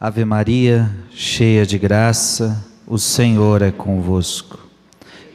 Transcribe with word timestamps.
Ave 0.00 0.24
Maria, 0.24 0.94
cheia 1.10 1.66
de 1.66 1.76
graça, 1.76 2.64
o 2.86 3.00
Senhor 3.00 3.62
é 3.62 3.72
convosco. 3.72 4.56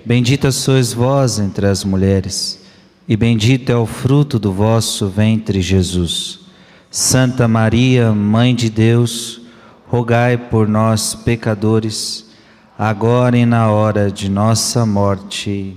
Bendita 0.06 0.54
sois 0.54 0.94
vós 0.94 1.38
entre 1.38 1.68
as 1.68 1.84
mulheres, 1.84 2.64
e 3.06 3.18
bendito 3.18 3.70
é 3.74 3.76
o 3.76 3.86
fruto 3.86 4.40
do 4.40 4.54
vosso 4.54 5.10
ventre, 5.10 5.62
Jesus. 5.62 6.40
Santa 6.90 7.46
Maria, 7.46 8.14
Mãe 8.14 8.56
de 8.56 8.70
Deus, 8.70 9.42
rogai 9.86 10.38
por 10.38 10.66
nós, 10.66 11.14
pecadores, 11.14 12.32
agora 12.80 13.38
e 13.38 13.46
na 13.46 13.70
hora 13.70 14.10
de 14.10 14.30
nossa 14.30 14.86
morte. 14.86 15.76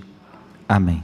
Amém. 0.68 1.02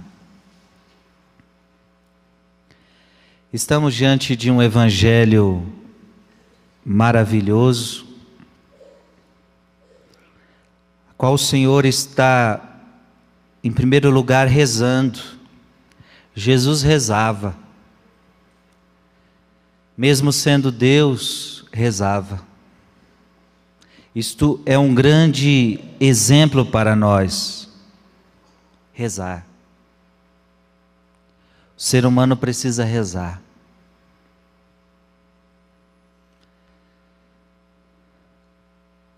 Estamos 3.53 3.93
diante 3.93 4.37
de 4.37 4.53
um 4.53 4.63
evangelho 4.63 5.67
maravilhoso, 6.85 8.07
qual 11.17 11.35
o 11.35 11.39
Senhor 11.39 11.85
está, 11.85 12.61
em 13.63 13.71
primeiro 13.71 14.11
lugar, 14.11 14.49
rezando. 14.49 15.21
Jesus 16.35 16.83
rezava, 16.83 17.55
mesmo 19.97 20.33
sendo 20.33 20.73
Deus, 20.73 21.65
rezava. 21.73 22.43
Isto 24.15 24.61
é 24.67 24.77
um 24.77 24.95
grande 24.95 25.79
exemplo 26.01 26.67
para 26.67 26.97
nós. 26.97 27.69
Rezar. 28.93 29.47
O 31.77 31.81
ser 31.81 32.05
humano 32.05 32.37
precisa 32.37 32.85
rezar. 32.85 33.41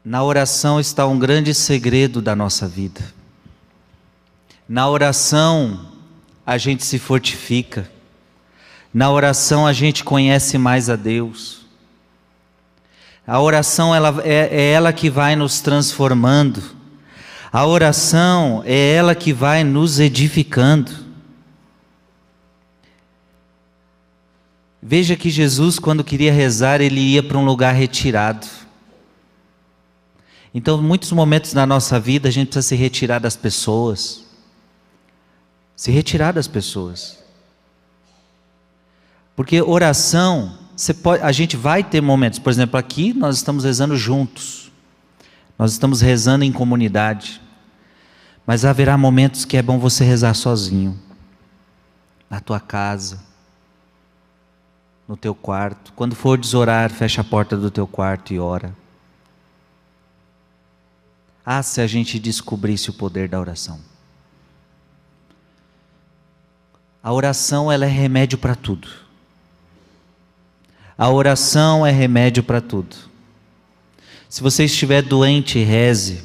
Na 0.04 0.22
oração 0.22 0.78
está 0.78 1.06
um 1.06 1.18
grande 1.18 1.54
segredo 1.54 2.20
da 2.20 2.36
nossa 2.36 2.68
vida. 2.68 3.00
Na 4.68 4.86
oração 4.86 5.86
a 6.44 6.58
gente 6.58 6.84
se 6.84 6.98
fortifica. 6.98 7.90
Na 8.92 9.10
oração 9.10 9.66
a 9.66 9.72
gente 9.72 10.04
conhece 10.04 10.58
mais 10.58 10.90
a 10.90 10.96
Deus. 10.96 11.64
A 13.26 13.40
oração 13.40 13.94
ela, 13.94 14.22
é, 14.22 14.48
é 14.54 14.72
ela 14.72 14.92
que 14.92 15.08
vai 15.08 15.34
nos 15.34 15.62
transformando. 15.62 16.62
A 17.50 17.64
oração 17.64 18.62
é 18.66 18.92
ela 18.92 19.14
que 19.14 19.32
vai 19.32 19.64
nos 19.64 19.98
edificando. 19.98 20.92
Veja 24.82 25.16
que 25.16 25.30
Jesus, 25.30 25.78
quando 25.78 26.04
queria 26.04 26.30
rezar, 26.30 26.82
ele 26.82 27.00
ia 27.00 27.22
para 27.22 27.38
um 27.38 27.44
lugar 27.44 27.74
retirado. 27.74 28.46
Então, 30.54 30.80
muitos 30.80 31.10
momentos 31.10 31.52
na 31.52 31.66
nossa 31.66 31.98
vida 31.98 32.28
a 32.28 32.32
gente 32.32 32.46
precisa 32.46 32.68
se 32.68 32.76
retirar 32.76 33.18
das 33.18 33.34
pessoas. 33.34 34.24
Se 35.74 35.90
retirar 35.90 36.32
das 36.32 36.46
pessoas. 36.46 37.18
Porque 39.34 39.60
oração, 39.60 40.56
pode, 41.02 41.24
a 41.24 41.32
gente 41.32 41.56
vai 41.56 41.82
ter 41.82 42.00
momentos, 42.00 42.38
por 42.38 42.50
exemplo, 42.50 42.78
aqui 42.78 43.12
nós 43.12 43.36
estamos 43.36 43.64
rezando 43.64 43.96
juntos. 43.96 44.70
Nós 45.58 45.72
estamos 45.72 46.00
rezando 46.00 46.44
em 46.44 46.52
comunidade. 46.52 47.40
Mas 48.46 48.64
haverá 48.64 48.96
momentos 48.96 49.44
que 49.44 49.56
é 49.56 49.62
bom 49.62 49.80
você 49.80 50.04
rezar 50.04 50.34
sozinho. 50.34 50.96
Na 52.30 52.38
tua 52.38 52.60
casa, 52.60 53.20
no 55.08 55.16
teu 55.16 55.34
quarto. 55.34 55.92
Quando 55.94 56.14
for 56.14 56.38
desorar, 56.38 56.90
fecha 56.90 57.22
a 57.22 57.24
porta 57.24 57.56
do 57.56 57.72
teu 57.72 57.88
quarto 57.88 58.32
e 58.32 58.38
ora. 58.38 58.83
Ah, 61.44 61.62
se 61.62 61.80
a 61.80 61.86
gente 61.86 62.18
descobrisse 62.18 62.90
o 62.90 62.94
poder 62.94 63.28
da 63.28 63.38
oração. 63.38 63.78
A 67.02 67.12
oração 67.12 67.70
ela 67.70 67.84
é 67.84 67.88
remédio 67.88 68.38
para 68.38 68.54
tudo. 68.54 68.88
A 70.96 71.10
oração 71.10 71.84
é 71.84 71.90
remédio 71.90 72.42
para 72.42 72.60
tudo. 72.60 72.96
Se 74.28 74.40
você 74.42 74.64
estiver 74.64 75.02
doente, 75.02 75.62
reze. 75.62 76.22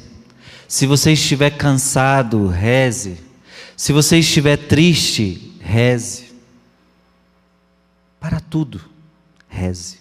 Se 0.66 0.86
você 0.86 1.12
estiver 1.12 1.50
cansado, 1.50 2.46
reze. 2.46 3.18
Se 3.76 3.92
você 3.92 4.18
estiver 4.18 4.56
triste, 4.56 5.54
reze. 5.60 6.32
Para 8.18 8.40
tudo, 8.40 8.80
reze. 9.48 9.98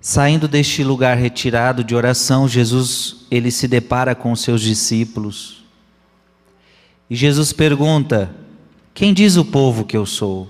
Saindo 0.00 0.48
deste 0.48 0.82
lugar 0.82 1.16
retirado 1.16 1.84
de 1.84 1.94
oração, 1.94 2.48
Jesus 2.48 3.26
ele 3.30 3.50
se 3.50 3.68
depara 3.68 4.14
com 4.14 4.32
os 4.32 4.40
seus 4.40 4.62
discípulos. 4.62 5.62
E 7.08 7.14
Jesus 7.14 7.52
pergunta: 7.52 8.34
Quem 8.94 9.12
diz 9.12 9.36
o 9.36 9.44
povo 9.44 9.84
que 9.84 9.96
eu 9.96 10.06
sou? 10.06 10.48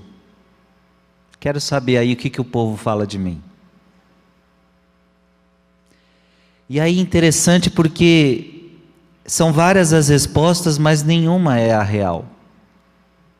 Quero 1.40 1.60
saber 1.60 1.96
aí 1.96 2.12
o 2.12 2.16
que, 2.16 2.30
que 2.30 2.40
o 2.40 2.44
povo 2.44 2.76
fala 2.76 3.06
de 3.06 3.18
mim. 3.18 3.42
E 6.68 6.78
aí 6.78 7.00
interessante 7.00 7.68
porque 7.68 8.70
são 9.26 9.52
várias 9.52 9.92
as 9.92 10.08
respostas, 10.08 10.78
mas 10.78 11.02
nenhuma 11.02 11.58
é 11.58 11.72
a 11.72 11.82
real. 11.82 12.24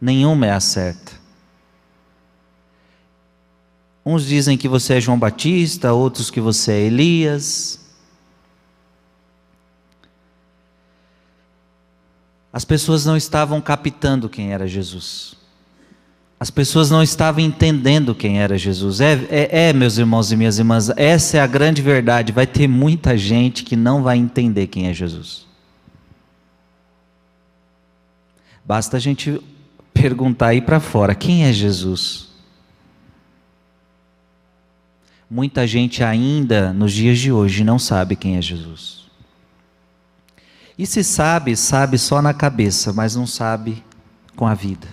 Nenhuma 0.01 0.47
é 0.47 0.51
a 0.51 0.59
certa. 0.59 1.20
Uns 4.05 4.25
dizem 4.25 4.57
que 4.57 4.69
você 4.69 4.95
é 4.95 5.01
João 5.01 5.19
Batista, 5.19 5.93
outros 5.93 6.31
que 6.31 6.41
você 6.41 6.73
é 6.73 6.81
Elias. 6.81 7.79
As 12.53 12.65
pessoas 12.65 13.05
não 13.05 13.17
estavam 13.17 13.61
captando 13.61 14.29
quem 14.29 14.53
era 14.53 14.67
Jesus. 14.67 15.37
As 16.39 16.51
pessoas 16.51 16.91
não 16.91 17.03
estavam 17.03 17.45
entendendo 17.45 18.15
quem 18.15 18.41
era 18.41 18.57
Jesus. 18.57 19.03
É, 19.03 19.13
é, 19.31 19.69
é, 19.69 19.73
meus 19.75 19.99
irmãos 19.99 20.33
e 20.33 20.37
minhas 20.37 20.59
irmãs, 20.59 20.89
essa 20.97 21.37
é 21.37 21.41
a 21.41 21.47
grande 21.47 21.83
verdade. 21.83 22.33
Vai 22.33 22.47
ter 22.47 22.67
muita 22.67 23.17
gente 23.17 23.63
que 23.63 23.77
não 23.77 24.03
vai 24.03 24.17
entender 24.17 24.67
quem 24.67 24.89
é 24.89 24.95
Jesus. 24.95 25.47
Basta 28.65 28.97
a 28.97 29.01
gente 29.01 29.39
perguntar 29.93 30.49
aí 30.49 30.63
para 30.63 30.81
fora: 30.81 31.15
quem 31.15 31.45
é 31.45 31.53
Jesus? 31.53 32.30
Muita 35.31 35.65
gente 35.65 36.03
ainda, 36.03 36.73
nos 36.73 36.93
dias 36.93 37.19
de 37.19 37.31
hoje, 37.31 37.63
não 37.63 37.79
sabe 37.79 38.17
quem 38.17 38.37
é 38.37 38.43
Jesus. 38.43 39.05
E 40.77 40.85
se 40.85 41.05
sabe, 41.05 41.57
sabe 41.57 41.99
só 41.99 42.21
na 42.21 42.35
cabeça, 42.35 42.93
mas 42.93 43.15
não 43.15 43.27
sabe 43.27 43.85
com 44.35 44.47
a 44.47 44.55
vida. 44.55 44.89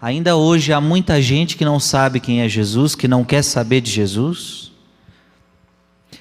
Ainda 0.00 0.34
hoje 0.34 0.72
há 0.72 0.80
muita 0.80 1.22
gente 1.22 1.56
que 1.56 1.64
não 1.64 1.78
sabe 1.78 2.20
quem 2.20 2.40
é 2.40 2.48
Jesus, 2.48 2.94
que 2.94 3.06
não 3.06 3.24
quer 3.24 3.42
saber 3.42 3.80
de 3.80 3.90
Jesus. 3.90 4.72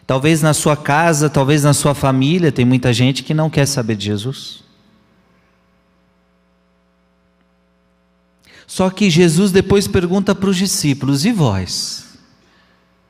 Talvez 0.05 0.41
na 0.41 0.53
sua 0.53 0.77
casa, 0.77 1.29
talvez 1.29 1.63
na 1.63 1.73
sua 1.73 1.95
família, 1.95 2.51
tem 2.51 2.65
muita 2.65 2.93
gente 2.93 3.23
que 3.23 3.33
não 3.33 3.49
quer 3.49 3.65
saber 3.65 3.95
de 3.95 4.05
Jesus. 4.05 4.62
Só 8.65 8.89
que 8.89 9.09
Jesus 9.09 9.51
depois 9.51 9.87
pergunta 9.87 10.33
para 10.33 10.49
os 10.49 10.57
discípulos: 10.57 11.25
E 11.25 11.31
vós? 11.31 12.17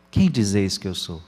Quem 0.10 0.30
dizeis 0.30 0.78
que 0.78 0.88
eu 0.88 0.96
sou? 0.96 1.22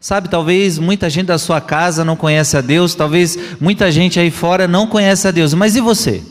Sabe, 0.00 0.28
talvez 0.28 0.78
muita 0.78 1.10
gente 1.10 1.26
da 1.26 1.38
sua 1.38 1.60
casa 1.60 2.04
não 2.04 2.14
conhece 2.14 2.56
a 2.56 2.60
Deus, 2.60 2.94
talvez 2.94 3.60
muita 3.60 3.90
gente 3.90 4.20
aí 4.20 4.30
fora 4.30 4.68
não 4.68 4.86
conhece 4.86 5.26
a 5.26 5.30
Deus, 5.30 5.54
mas 5.54 5.74
e 5.74 5.80
você? 5.80 6.22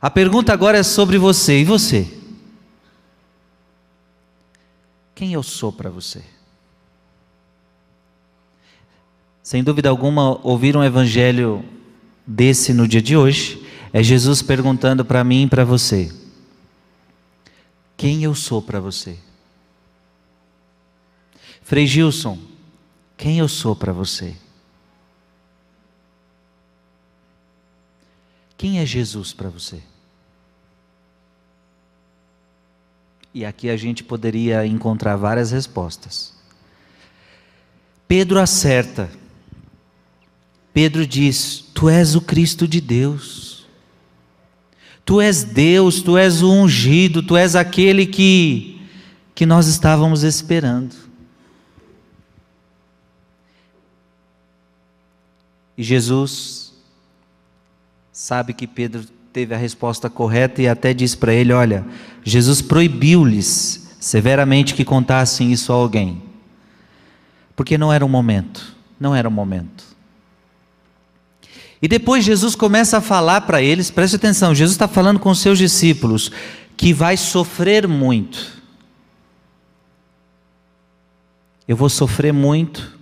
A 0.00 0.08
pergunta 0.08 0.52
agora 0.52 0.78
é 0.78 0.82
sobre 0.82 1.18
você, 1.18 1.60
e 1.60 1.64
você? 1.64 2.06
Quem 5.14 5.32
eu 5.32 5.42
sou 5.42 5.72
para 5.72 5.90
você? 5.90 6.22
Sem 9.42 9.64
dúvida 9.64 9.88
alguma, 9.88 10.40
ouvir 10.46 10.76
um 10.76 10.84
evangelho 10.84 11.64
desse 12.30 12.72
no 12.72 12.86
dia 12.86 13.02
de 13.02 13.16
hoje 13.16 13.66
é 13.92 14.02
Jesus 14.02 14.40
perguntando 14.40 15.04
para 15.04 15.24
mim 15.24 15.44
e 15.44 15.48
para 15.48 15.64
você: 15.64 16.12
Quem 17.96 18.22
eu 18.22 18.34
sou 18.34 18.62
para 18.62 18.78
você? 18.78 19.18
Frei 21.62 21.86
Gilson, 21.86 22.38
quem 23.16 23.38
eu 23.38 23.48
sou 23.48 23.74
para 23.74 23.92
você? 23.92 24.36
Quem 28.56 28.78
é 28.78 28.86
Jesus 28.86 29.32
para 29.32 29.48
você? 29.48 29.82
E 33.32 33.44
aqui 33.44 33.70
a 33.70 33.76
gente 33.76 34.02
poderia 34.04 34.66
encontrar 34.66 35.16
várias 35.16 35.50
respostas. 35.52 36.34
Pedro 38.06 38.40
acerta 38.40 39.08
Pedro 40.72 41.06
diz: 41.06 41.64
Tu 41.74 41.88
és 41.88 42.14
o 42.14 42.20
Cristo 42.20 42.66
de 42.66 42.80
Deus. 42.80 43.66
Tu 45.04 45.20
és 45.20 45.42
Deus, 45.42 46.02
tu 46.02 46.16
és 46.16 46.42
o 46.42 46.52
ungido, 46.52 47.22
tu 47.22 47.36
és 47.36 47.56
aquele 47.56 48.06
que, 48.06 48.80
que 49.34 49.44
nós 49.44 49.66
estávamos 49.66 50.22
esperando. 50.22 50.94
E 55.76 55.82
Jesus 55.82 56.72
sabe 58.12 58.52
que 58.52 58.66
Pedro 58.66 59.04
teve 59.32 59.54
a 59.54 59.58
resposta 59.58 60.10
correta 60.10 60.62
e 60.62 60.68
até 60.68 60.94
diz 60.94 61.14
para 61.14 61.32
ele: 61.32 61.52
Olha, 61.52 61.84
Jesus 62.22 62.62
proibiu-lhes 62.62 63.96
severamente 63.98 64.74
que 64.74 64.84
contassem 64.84 65.50
isso 65.50 65.72
a 65.72 65.76
alguém, 65.76 66.22
porque 67.56 67.76
não 67.76 67.92
era 67.92 68.04
o 68.04 68.08
momento, 68.08 68.76
não 69.00 69.14
era 69.14 69.28
o 69.28 69.32
momento. 69.32 69.89
E 71.82 71.88
depois 71.88 72.24
Jesus 72.24 72.54
começa 72.54 72.98
a 72.98 73.00
falar 73.00 73.42
para 73.42 73.62
eles, 73.62 73.90
preste 73.90 74.16
atenção, 74.16 74.54
Jesus 74.54 74.74
está 74.74 74.86
falando 74.86 75.18
com 75.18 75.34
seus 75.34 75.58
discípulos 75.58 76.30
que 76.76 76.92
vai 76.92 77.16
sofrer 77.16 77.88
muito. 77.88 78.60
Eu 81.66 81.76
vou 81.76 81.88
sofrer 81.88 82.32
muito, 82.32 82.98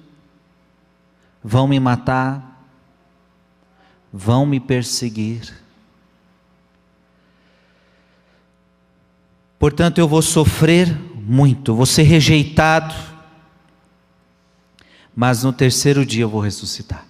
vão 1.42 1.66
me 1.66 1.80
matar, 1.80 2.68
vão 4.12 4.46
me 4.46 4.60
perseguir. 4.60 5.54
Portanto, 9.58 9.98
eu 9.98 10.06
vou 10.06 10.22
sofrer 10.22 10.96
muito, 11.16 11.74
vou 11.74 11.86
ser 11.86 12.04
rejeitado, 12.04 12.94
mas 15.16 15.42
no 15.42 15.52
terceiro 15.52 16.06
dia 16.06 16.22
eu 16.22 16.28
vou 16.28 16.40
ressuscitar. 16.40 17.07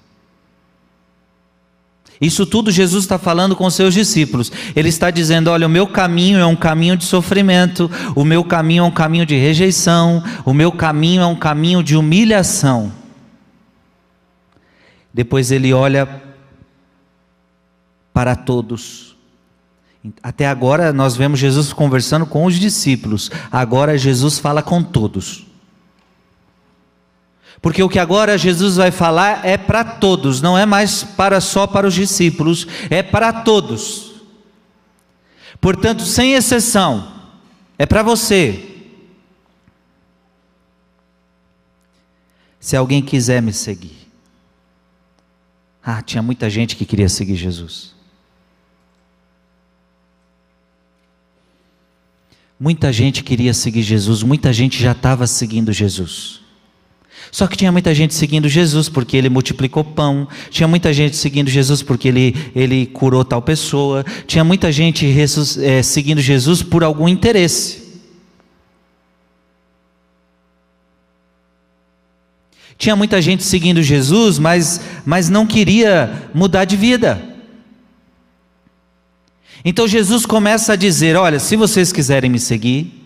Isso 2.20 2.44
tudo 2.44 2.70
Jesus 2.70 3.04
está 3.04 3.18
falando 3.18 3.54
com 3.54 3.70
seus 3.70 3.94
discípulos. 3.94 4.50
Ele 4.74 4.88
está 4.88 5.10
dizendo: 5.10 5.50
olha, 5.50 5.66
o 5.66 5.70
meu 5.70 5.86
caminho 5.86 6.38
é 6.38 6.46
um 6.46 6.56
caminho 6.56 6.96
de 6.96 7.04
sofrimento, 7.04 7.90
o 8.14 8.24
meu 8.24 8.42
caminho 8.42 8.82
é 8.82 8.86
um 8.86 8.90
caminho 8.90 9.24
de 9.24 9.36
rejeição, 9.36 10.22
o 10.44 10.52
meu 10.52 10.72
caminho 10.72 11.22
é 11.22 11.26
um 11.26 11.36
caminho 11.36 11.82
de 11.82 11.96
humilhação. 11.96 12.92
Depois 15.14 15.50
ele 15.50 15.72
olha 15.72 16.22
para 18.12 18.34
todos. 18.34 19.16
Até 20.22 20.46
agora 20.46 20.92
nós 20.92 21.16
vemos 21.16 21.38
Jesus 21.38 21.72
conversando 21.72 22.24
com 22.24 22.44
os 22.44 22.54
discípulos, 22.54 23.30
agora 23.50 23.98
Jesus 23.98 24.38
fala 24.38 24.62
com 24.62 24.82
todos. 24.82 25.47
Porque 27.60 27.82
o 27.82 27.88
que 27.88 27.98
agora 27.98 28.38
Jesus 28.38 28.76
vai 28.76 28.90
falar 28.90 29.44
é 29.44 29.56
para 29.56 29.84
todos, 29.84 30.40
não 30.40 30.56
é 30.56 30.64
mais 30.64 31.02
para 31.02 31.40
só 31.40 31.66
para 31.66 31.86
os 31.86 31.94
discípulos, 31.94 32.66
é 32.88 33.02
para 33.02 33.32
todos. 33.32 34.12
Portanto, 35.60 36.02
sem 36.02 36.34
exceção, 36.34 37.12
é 37.76 37.84
para 37.84 38.02
você. 38.02 38.64
Se 42.60 42.76
alguém 42.76 43.02
quiser 43.02 43.42
me 43.42 43.52
seguir. 43.52 43.96
Ah, 45.82 46.02
tinha 46.02 46.22
muita 46.22 46.50
gente 46.50 46.76
que 46.76 46.84
queria 46.84 47.08
seguir 47.08 47.34
Jesus. 47.34 47.94
Muita 52.60 52.92
gente 52.92 53.22
queria 53.22 53.54
seguir 53.54 53.82
Jesus, 53.82 54.22
muita 54.22 54.52
gente 54.52 54.82
já 54.82 54.90
estava 54.92 55.26
seguindo 55.26 55.72
Jesus. 55.72 56.40
Só 57.30 57.46
que 57.46 57.56
tinha 57.56 57.70
muita 57.70 57.94
gente 57.94 58.14
seguindo 58.14 58.48
Jesus 58.48 58.88
porque 58.88 59.16
ele 59.16 59.28
multiplicou 59.28 59.84
pão, 59.84 60.26
tinha 60.50 60.66
muita 60.66 60.92
gente 60.92 61.16
seguindo 61.16 61.50
Jesus 61.50 61.82
porque 61.82 62.08
ele, 62.08 62.34
ele 62.54 62.86
curou 62.86 63.24
tal 63.24 63.42
pessoa, 63.42 64.04
tinha 64.26 64.42
muita 64.42 64.72
gente 64.72 65.06
é, 65.60 65.82
seguindo 65.82 66.20
Jesus 66.20 66.62
por 66.62 66.82
algum 66.82 67.08
interesse. 67.08 67.86
Tinha 72.78 72.94
muita 72.94 73.20
gente 73.20 73.42
seguindo 73.42 73.82
Jesus, 73.82 74.38
mas, 74.38 74.80
mas 75.04 75.28
não 75.28 75.46
queria 75.46 76.30
mudar 76.32 76.64
de 76.64 76.76
vida. 76.76 77.20
Então 79.64 79.86
Jesus 79.88 80.24
começa 80.24 80.74
a 80.74 80.76
dizer: 80.76 81.16
Olha, 81.16 81.40
se 81.40 81.56
vocês 81.56 81.90
quiserem 81.92 82.30
me 82.30 82.38
seguir, 82.38 83.04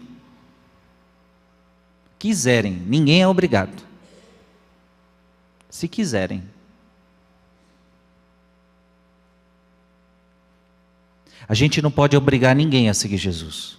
quiserem, 2.19 2.83
ninguém 2.87 3.23
é 3.23 3.27
obrigado 3.27 3.92
se 5.73 5.89
quiserem. 5.89 6.43
A 11.49 11.55
gente 11.55 11.81
não 11.81 11.91
pode 11.91 12.15
obrigar 12.15 12.55
ninguém 12.55 12.91
a 12.91 12.95
seguir 12.95 13.17
Jesus. 13.17 13.79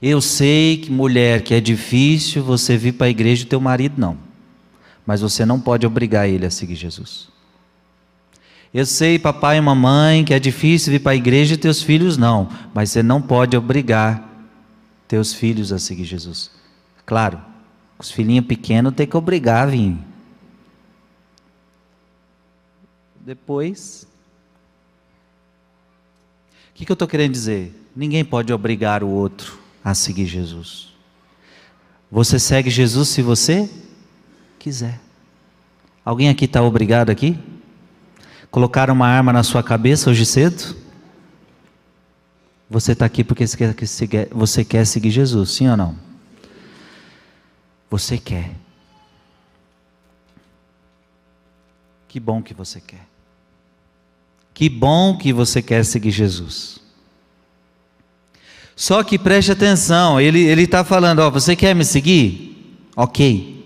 Eu 0.00 0.20
sei 0.20 0.76
que 0.76 0.92
mulher 0.92 1.42
que 1.42 1.54
é 1.54 1.60
difícil 1.60 2.44
você 2.44 2.76
vir 2.76 2.92
para 2.92 3.06
a 3.06 3.10
igreja 3.10 3.44
e 3.44 3.46
teu 3.46 3.60
marido 3.60 3.94
não. 3.96 4.18
Mas 5.06 5.22
você 5.22 5.46
não 5.46 5.58
pode 5.58 5.86
obrigar 5.86 6.28
ele 6.28 6.44
a 6.44 6.50
seguir 6.50 6.76
Jesus. 6.76 7.28
Eu 8.74 8.84
sei, 8.84 9.18
papai 9.18 9.56
e 9.56 9.60
mamãe, 9.60 10.22
que 10.22 10.34
é 10.34 10.38
difícil 10.38 10.92
vir 10.92 11.00
para 11.00 11.12
a 11.12 11.16
igreja 11.16 11.54
e 11.54 11.58
teus 11.58 11.80
filhos 11.82 12.18
não, 12.18 12.50
mas 12.74 12.90
você 12.90 13.02
não 13.02 13.22
pode 13.22 13.56
obrigar 13.56 14.22
teus 15.08 15.32
filhos 15.32 15.72
a 15.72 15.78
seguir 15.78 16.04
Jesus. 16.04 16.50
Claro, 17.06 17.53
os 17.98 18.10
filhinhos 18.10 18.46
pequenos 18.46 18.94
tem 18.94 19.06
que 19.06 19.16
obrigar 19.16 19.68
a 19.68 19.70
vir. 19.70 19.96
Depois. 23.20 24.06
O 26.70 26.74
que, 26.74 26.84
que 26.84 26.90
eu 26.90 26.94
estou 26.94 27.08
querendo 27.08 27.32
dizer? 27.32 27.88
Ninguém 27.94 28.24
pode 28.24 28.52
obrigar 28.52 29.02
o 29.04 29.08
outro 29.08 29.58
a 29.82 29.94
seguir 29.94 30.26
Jesus. 30.26 30.92
Você 32.10 32.38
segue 32.38 32.68
Jesus 32.68 33.08
se 33.08 33.22
você 33.22 33.70
quiser. 34.58 35.00
Alguém 36.04 36.28
aqui 36.28 36.44
está 36.44 36.62
obrigado 36.62 37.10
aqui? 37.10 37.38
Colocaram 38.50 38.94
uma 38.94 39.06
arma 39.06 39.32
na 39.32 39.42
sua 39.42 39.62
cabeça 39.62 40.10
hoje 40.10 40.26
cedo? 40.26 40.76
Você 42.68 42.92
está 42.92 43.04
aqui 43.04 43.24
porque 43.24 43.44
você 44.32 44.64
quer 44.64 44.84
seguir 44.84 45.10
Jesus, 45.10 45.50
sim 45.50 45.68
ou 45.68 45.76
não? 45.76 46.03
Você 47.94 48.18
quer. 48.18 48.50
Que 52.08 52.18
bom 52.18 52.42
que 52.42 52.52
você 52.52 52.80
quer. 52.80 53.06
Que 54.52 54.68
bom 54.68 55.16
que 55.16 55.32
você 55.32 55.62
quer 55.62 55.84
seguir 55.84 56.10
Jesus. 56.10 56.80
Só 58.74 59.04
que 59.04 59.16
preste 59.16 59.52
atenção, 59.52 60.20
ele 60.20 60.60
está 60.60 60.82
falando: 60.82 61.20
ó, 61.20 61.30
você 61.30 61.54
quer 61.54 61.72
me 61.72 61.84
seguir? 61.84 62.82
Ok. 62.96 63.64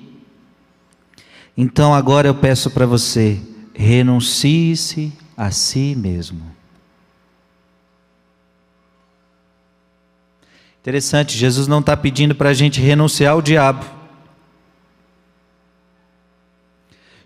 Então 1.57 1.95
agora 1.95 2.29
eu 2.29 2.35
peço 2.35 2.71
para 2.71 2.85
você, 2.85 3.41
renuncie-se 3.73 5.11
a 5.39 5.51
si 5.51 5.95
mesmo. 5.97 6.55
Interessante, 10.83 11.35
Jesus 11.35 11.67
não 11.67 11.81
está 11.81 11.97
pedindo 11.97 12.35
para 12.35 12.51
a 12.51 12.55
gente 12.55 12.79
renunciar 12.79 13.33
ao 13.33 13.41
diabo. 13.41 13.98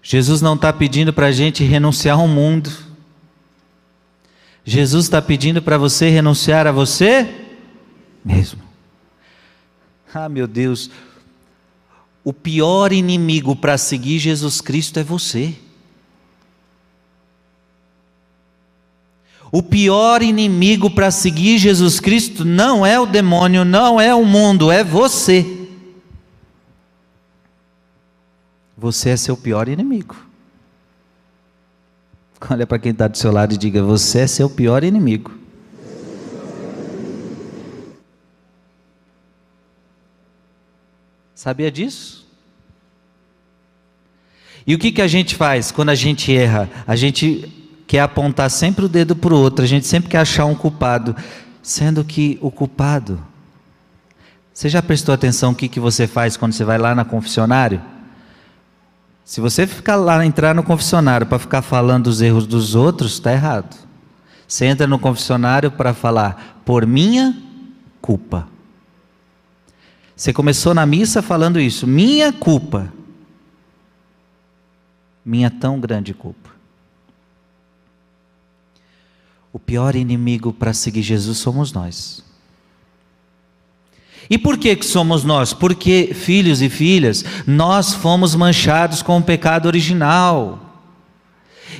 Jesus 0.03 0.43
não 0.43 0.55
está 0.55 0.73
pedindo 0.73 1.13
para 1.13 1.27
a 1.27 1.33
gente 1.33 1.63
renunciar 1.63 2.19
ao 2.19 2.27
mundo. 2.27 2.71
Jesus 4.65 5.05
está 5.05 5.23
pedindo 5.23 5.63
para 5.63 5.79
você 5.79 6.09
renunciar 6.09 6.67
a 6.67 6.73
você 6.73 7.29
mesmo. 8.25 8.61
Ah, 10.13 10.29
meu 10.29 10.47
Deus, 10.47 10.91
o 12.25 12.33
pior 12.33 12.93
inimigo 12.93 13.55
para 13.55 13.79
seguir 13.79 14.19
Jesus 14.19 14.61
Cristo 14.61 14.99
é 14.99 15.05
você. 15.05 15.55
O 19.51 19.63
pior 19.63 20.23
inimigo 20.23 20.91
para 20.91 21.11
seguir 21.11 21.59
Jesus 21.59 22.01
Cristo 22.01 22.45
não 22.45 22.85
é 22.87 22.99
o 22.99 23.07
demônio, 23.07 23.65
não 23.65 24.01
é 24.01 24.15
o 24.15 24.25
mundo, 24.25 24.73
é 24.73 24.83
você. 24.83 25.62
Você 28.83 29.11
é 29.11 29.17
seu 29.17 29.37
pior 29.37 29.69
inimigo. 29.69 30.17
Olha 32.51 32.67
para 32.67 32.81
quem 32.81 32.91
está 32.91 33.07
do 33.07 33.17
seu 33.17 33.31
lado 33.31 33.55
e 33.55 33.57
diga: 33.57 33.81
Você 33.81 34.19
é 34.19 34.27
seu 34.27 34.51
pior 34.51 34.83
inimigo. 34.83 35.31
Sabia 41.33 41.71
disso? 41.71 42.27
E 44.67 44.75
o 44.75 44.79
que, 44.81 44.91
que 44.91 45.01
a 45.01 45.07
gente 45.07 45.37
faz 45.37 45.71
quando 45.71 45.91
a 45.91 45.95
gente 45.95 46.35
erra? 46.35 46.69
A 46.85 46.97
gente 46.97 47.53
quer 47.87 48.01
apontar 48.01 48.51
sempre 48.51 48.85
o 48.85 48.89
dedo 48.89 49.15
para 49.15 49.33
o 49.33 49.39
outro, 49.39 49.65
a 49.65 49.69
gente 49.69 49.87
sempre 49.87 50.11
quer 50.11 50.19
achar 50.19 50.45
um 50.45 50.57
culpado, 50.57 51.15
sendo 51.63 52.05
que 52.05 52.37
o 52.43 52.51
culpado. 52.51 53.25
Você 54.53 54.69
já 54.69 54.83
prestou 54.83 55.15
atenção 55.15 55.53
o 55.53 55.55
que, 55.55 55.69
que 55.69 55.79
você 55.79 56.09
faz 56.09 56.37
quando 56.37 56.53
você 56.53 56.65
vai 56.65 56.79
lá 56.79 56.97
na 56.97 57.05
confessionário? 57.05 57.81
Se 59.25 59.41
você 59.41 59.67
ficar 59.67 59.97
lá, 59.97 60.25
entrar 60.25 60.55
no 60.55 60.63
confessionário 60.63 61.27
para 61.27 61.39
ficar 61.39 61.63
falando 61.63 62.05
dos 62.05 62.21
erros 62.21 62.47
dos 62.47 62.75
outros, 62.75 63.15
está 63.15 63.33
errado. 63.33 63.77
Você 64.47 64.67
entra 64.67 64.87
no 64.87 64.99
confessionário 64.99 65.71
para 65.71 65.95
falar 65.95 66.61
por 66.65 66.87
minha 66.87 67.35
culpa. 68.01 68.49
Você 70.15 70.33
começou 70.33 70.75
na 70.75 70.85
missa 70.85 71.23
falando 71.23 71.59
isso, 71.59 71.87
minha 71.87 72.33
culpa. 72.33 72.93
Minha 75.25 75.51
tão 75.51 75.79
grande 75.79 76.13
culpa. 76.13 76.51
O 79.53 79.59
pior 79.59 79.95
inimigo 79.95 80.53
para 80.53 80.73
seguir 80.73 81.03
Jesus 81.03 81.39
somos 81.39 81.73
nós. 81.73 82.25
E 84.31 84.39
por 84.39 84.57
que, 84.57 84.75
que 84.77 84.87
somos 84.87 85.25
nós? 85.25 85.53
Porque, 85.53 86.13
filhos 86.15 86.63
e 86.63 86.69
filhas, 86.69 87.25
nós 87.47 87.95
fomos 87.95 88.35
manchados 88.35 89.03
com 89.03 89.19
o 89.19 89.23
pecado 89.23 89.67
original. 89.67 90.59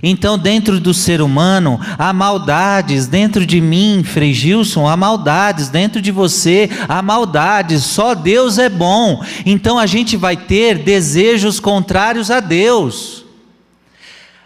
Então, 0.03 0.39
dentro 0.39 0.81
do 0.81 0.95
ser 0.95 1.21
humano, 1.21 1.79
há 1.99 2.13
maldades, 2.13 3.07
dentro 3.07 3.45
de 3.45 3.61
mim, 3.61 4.03
Frei 4.05 4.33
Gilson, 4.33 4.87
há 4.87 4.97
maldades, 4.97 5.69
dentro 5.69 6.01
de 6.01 6.11
você, 6.11 6.71
há 6.89 7.03
maldades, 7.03 7.85
só 7.85 8.15
Deus 8.15 8.59
é 8.59 8.69
bom. 8.69 9.23
Então, 9.45 9.79
a 9.79 9.87
gente 9.87 10.17
vai 10.17 10.37
ter 10.37 10.79
desejos 10.79 11.61
contrários 11.61 12.31
a 12.31 12.41
Deus. 12.41 13.22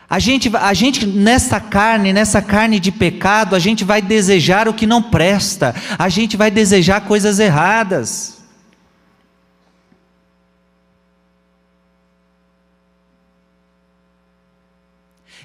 A 0.08 0.20
gente, 0.20 0.50
a 0.56 0.72
gente, 0.72 1.04
nessa 1.04 1.58
carne, 1.58 2.12
nessa 2.12 2.40
carne 2.40 2.78
de 2.78 2.92
pecado, 2.92 3.56
a 3.56 3.58
gente 3.58 3.84
vai 3.84 4.00
desejar 4.00 4.68
o 4.68 4.74
que 4.74 4.86
não 4.86 5.02
presta, 5.02 5.74
a 5.98 6.08
gente 6.08 6.36
vai 6.36 6.50
desejar 6.50 7.00
coisas 7.00 7.40
erradas. 7.40 8.36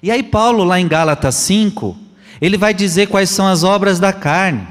E 0.03 0.11
aí, 0.11 0.23
Paulo, 0.23 0.63
lá 0.63 0.79
em 0.79 0.87
Gálatas 0.87 1.35
5, 1.35 1.97
ele 2.39 2.57
vai 2.57 2.73
dizer 2.73 3.07
quais 3.07 3.29
são 3.29 3.47
as 3.47 3.63
obras 3.63 3.99
da 3.99 4.11
carne. 4.11 4.67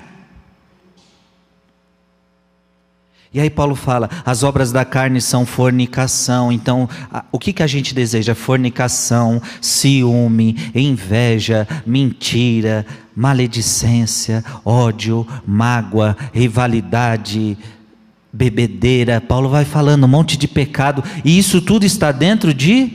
E 3.33 3.39
aí 3.39 3.49
Paulo 3.49 3.77
fala, 3.77 4.11
as 4.25 4.43
obras 4.43 4.73
da 4.73 4.85
carne 4.85 5.21
são 5.21 5.47
fornicação. 5.47 6.51
Então, 6.51 6.89
o 7.31 7.39
que, 7.39 7.53
que 7.53 7.63
a 7.63 7.67
gente 7.67 7.95
deseja? 7.95 8.35
Fornicação, 8.35 9.41
ciúme, 9.61 10.57
inveja, 10.75 11.67
mentira, 11.87 12.85
maledicência, 13.15 14.45
ódio, 14.65 15.25
mágoa, 15.47 16.17
rivalidade, 16.35 17.57
bebedeira. 18.33 19.21
Paulo 19.21 19.49
vai 19.49 19.65
falando 19.65 20.05
um 20.05 20.09
monte 20.09 20.37
de 20.37 20.49
pecado, 20.49 21.05
e 21.25 21.39
isso 21.39 21.61
tudo 21.61 21.87
está 21.87 22.11
dentro 22.11 22.53
de 22.53 22.91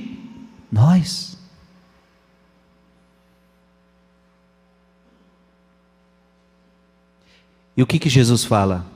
nós. 0.70 1.38
E 7.78 7.82
o 7.82 7.88
que, 7.88 8.00
que 8.00 8.10
Jesus 8.10 8.44
fala? 8.44 8.95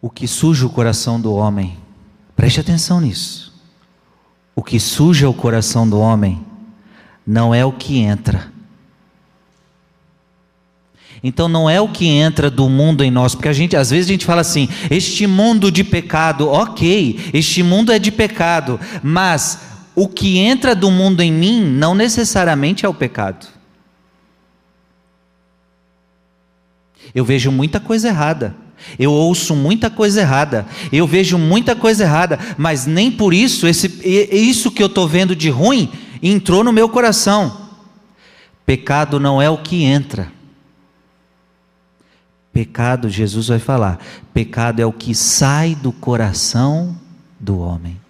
O 0.00 0.08
que 0.08 0.26
suja 0.26 0.66
o 0.66 0.70
coração 0.70 1.20
do 1.20 1.34
homem, 1.34 1.76
preste 2.34 2.60
atenção 2.60 3.00
nisso. 3.00 3.52
O 4.56 4.62
que 4.62 4.80
suja 4.80 5.28
o 5.28 5.34
coração 5.34 5.88
do 5.88 5.98
homem 5.98 6.44
não 7.26 7.54
é 7.54 7.64
o 7.64 7.72
que 7.72 7.98
entra. 7.98 8.50
Então 11.22 11.48
não 11.48 11.68
é 11.68 11.80
o 11.80 11.88
que 11.88 12.06
entra 12.06 12.50
do 12.50 12.68
mundo 12.68 13.04
em 13.04 13.10
nós, 13.10 13.34
porque 13.34 13.48
a 13.48 13.52
gente 13.52 13.76
às 13.76 13.90
vezes 13.90 14.06
a 14.06 14.12
gente 14.12 14.24
fala 14.24 14.40
assim: 14.40 14.68
este 14.90 15.26
mundo 15.26 15.70
de 15.70 15.84
pecado, 15.84 16.48
ok, 16.48 17.30
este 17.34 17.62
mundo 17.62 17.92
é 17.92 17.98
de 17.98 18.10
pecado, 18.10 18.80
mas 19.02 19.60
o 19.94 20.08
que 20.08 20.38
entra 20.38 20.74
do 20.74 20.90
mundo 20.90 21.20
em 21.20 21.30
mim 21.30 21.62
não 21.62 21.94
necessariamente 21.94 22.86
é 22.86 22.88
o 22.88 22.94
pecado. 22.94 23.46
Eu 27.14 27.24
vejo 27.24 27.50
muita 27.50 27.78
coisa 27.80 28.08
errada. 28.08 28.54
Eu 28.98 29.12
ouço 29.12 29.54
muita 29.54 29.90
coisa 29.90 30.20
errada. 30.20 30.66
Eu 30.92 31.06
vejo 31.06 31.38
muita 31.38 31.74
coisa 31.74 32.04
errada. 32.04 32.38
Mas 32.56 32.86
nem 32.86 33.10
por 33.10 33.34
isso, 33.34 33.66
esse, 33.66 33.88
isso 34.04 34.70
que 34.70 34.82
eu 34.82 34.86
estou 34.86 35.06
vendo 35.06 35.34
de 35.34 35.50
ruim 35.50 35.90
entrou 36.22 36.62
no 36.64 36.72
meu 36.72 36.88
coração. 36.88 37.68
Pecado 38.64 39.18
não 39.18 39.40
é 39.40 39.48
o 39.50 39.58
que 39.58 39.84
entra. 39.84 40.30
Pecado, 42.52 43.08
Jesus 43.08 43.46
vai 43.48 43.60
falar, 43.60 43.98
pecado 44.34 44.80
é 44.80 44.86
o 44.86 44.92
que 44.92 45.14
sai 45.14 45.74
do 45.74 45.92
coração 45.92 46.96
do 47.38 47.58
homem. 47.60 48.00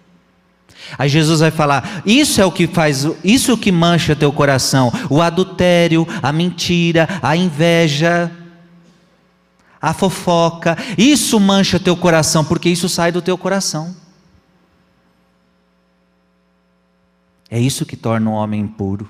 Aí 0.97 1.07
Jesus 1.07 1.39
vai 1.39 1.51
falar: 1.51 2.01
isso 2.05 2.41
é 2.41 2.45
o 2.45 2.51
que 2.51 2.67
faz, 2.67 3.07
isso 3.23 3.51
é 3.51 3.53
o 3.53 3.57
que 3.57 3.71
mancha 3.71 4.15
teu 4.15 4.31
coração, 4.31 4.91
o 5.09 5.21
adultério, 5.21 6.07
a 6.21 6.33
mentira, 6.33 7.07
a 7.21 7.35
inveja, 7.35 8.31
a 9.81 9.93
fofoca, 9.93 10.77
isso 10.95 11.39
mancha 11.39 11.79
teu 11.79 11.97
coração, 11.97 12.45
porque 12.45 12.69
isso 12.69 12.87
sai 12.87 13.11
do 13.11 13.21
teu 13.21 13.37
coração. 13.37 13.95
É 17.49 17.59
isso 17.59 17.85
que 17.85 17.97
torna 17.97 18.29
um 18.29 18.33
homem 18.33 18.61
impuro. 18.61 19.09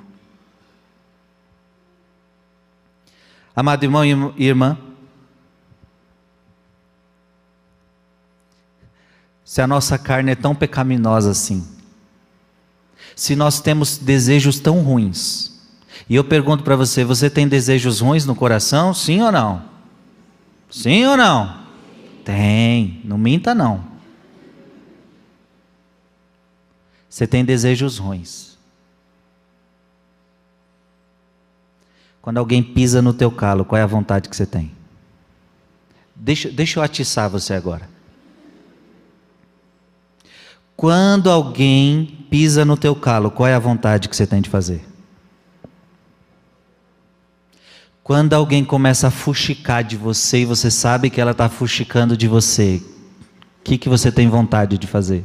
Amado 3.53 3.83
irmão 3.83 4.05
e 4.05 4.45
irmã, 4.45 4.77
se 9.43 9.61
a 9.61 9.67
nossa 9.67 9.97
carne 9.97 10.31
é 10.31 10.35
tão 10.35 10.55
pecaminosa 10.55 11.31
assim, 11.31 11.67
se 13.13 13.35
nós 13.35 13.59
temos 13.59 13.97
desejos 13.97 14.57
tão 14.61 14.81
ruins, 14.81 15.51
e 16.09 16.15
eu 16.15 16.23
pergunto 16.23 16.63
para 16.63 16.77
você: 16.77 17.03
você 17.03 17.29
tem 17.29 17.47
desejos 17.47 17.99
ruins 17.99 18.25
no 18.25 18.33
coração? 18.33 18.93
Sim 18.93 19.21
ou 19.21 19.31
não? 19.31 19.70
Sim 20.71 21.05
ou 21.05 21.17
não? 21.17 21.61
Tem, 22.23 23.01
não 23.03 23.17
minta 23.17 23.53
não. 23.53 23.83
Você 27.09 27.27
tem 27.27 27.43
desejos 27.43 27.97
ruins. 27.97 28.57
Quando 32.21 32.37
alguém 32.37 32.63
pisa 32.63 33.01
no 33.01 33.13
teu 33.13 33.29
calo, 33.29 33.65
qual 33.65 33.79
é 33.79 33.83
a 33.83 33.87
vontade 33.87 34.29
que 34.29 34.35
você 34.35 34.45
tem? 34.45 34.71
Deixa, 36.15 36.49
deixa 36.49 36.79
eu 36.79 36.83
atiçar 36.83 37.29
você 37.29 37.53
agora. 37.53 37.89
Quando 40.77 41.29
alguém 41.29 42.25
pisa 42.29 42.63
no 42.63 42.77
teu 42.77 42.95
calo, 42.95 43.29
qual 43.29 43.47
é 43.47 43.53
a 43.53 43.59
vontade 43.59 44.07
que 44.07 44.15
você 44.15 44.25
tem 44.25 44.41
de 44.41 44.49
fazer? 44.49 44.90
Quando 48.03 48.34
alguém 48.34 48.65
começa 48.65 49.08
a 49.08 49.12
fuxicar 49.12 49.84
de 49.84 49.96
você 49.96 50.39
e 50.39 50.46
você 50.46 50.72
sabe 50.72 51.10
que 51.10 51.22
ela 51.22 51.31
está 51.31 51.48
fuxicando 51.48 52.17
de 52.17 52.27
você, 52.27 52.81
o 53.60 53.63
que, 53.63 53.77
que 53.77 53.88
você 53.88 54.12
tem 54.12 54.27
vontade 54.27 54.77
de 54.77 54.88
fazer? 54.88 55.24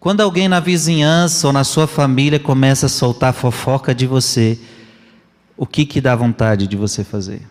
Quando 0.00 0.20
alguém 0.20 0.48
na 0.48 0.58
vizinhança 0.58 1.46
ou 1.46 1.52
na 1.52 1.62
sua 1.62 1.86
família 1.86 2.40
começa 2.40 2.86
a 2.86 2.88
soltar 2.88 3.32
fofoca 3.32 3.94
de 3.94 4.06
você, 4.06 4.58
o 5.56 5.64
que 5.64 5.86
que 5.86 6.00
dá 6.00 6.16
vontade 6.16 6.66
de 6.66 6.76
você 6.76 7.04
fazer? 7.04 7.42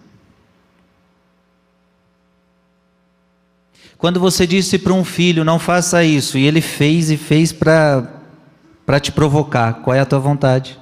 Quando 3.97 4.19
você 4.19 4.47
disse 4.47 4.79
para 4.79 4.91
um 4.91 5.05
filho, 5.05 5.45
não 5.45 5.59
faça 5.59 6.03
isso, 6.03 6.37
e 6.37 6.45
ele 6.45 6.59
fez 6.59 7.11
e 7.11 7.15
fez 7.15 7.53
para 7.53 8.20
para 8.85 8.99
te 8.99 9.11
provocar. 9.11 9.81
Qual 9.81 9.95
é 9.95 9.99
a 9.99 10.05
tua 10.05 10.19
vontade? 10.19 10.79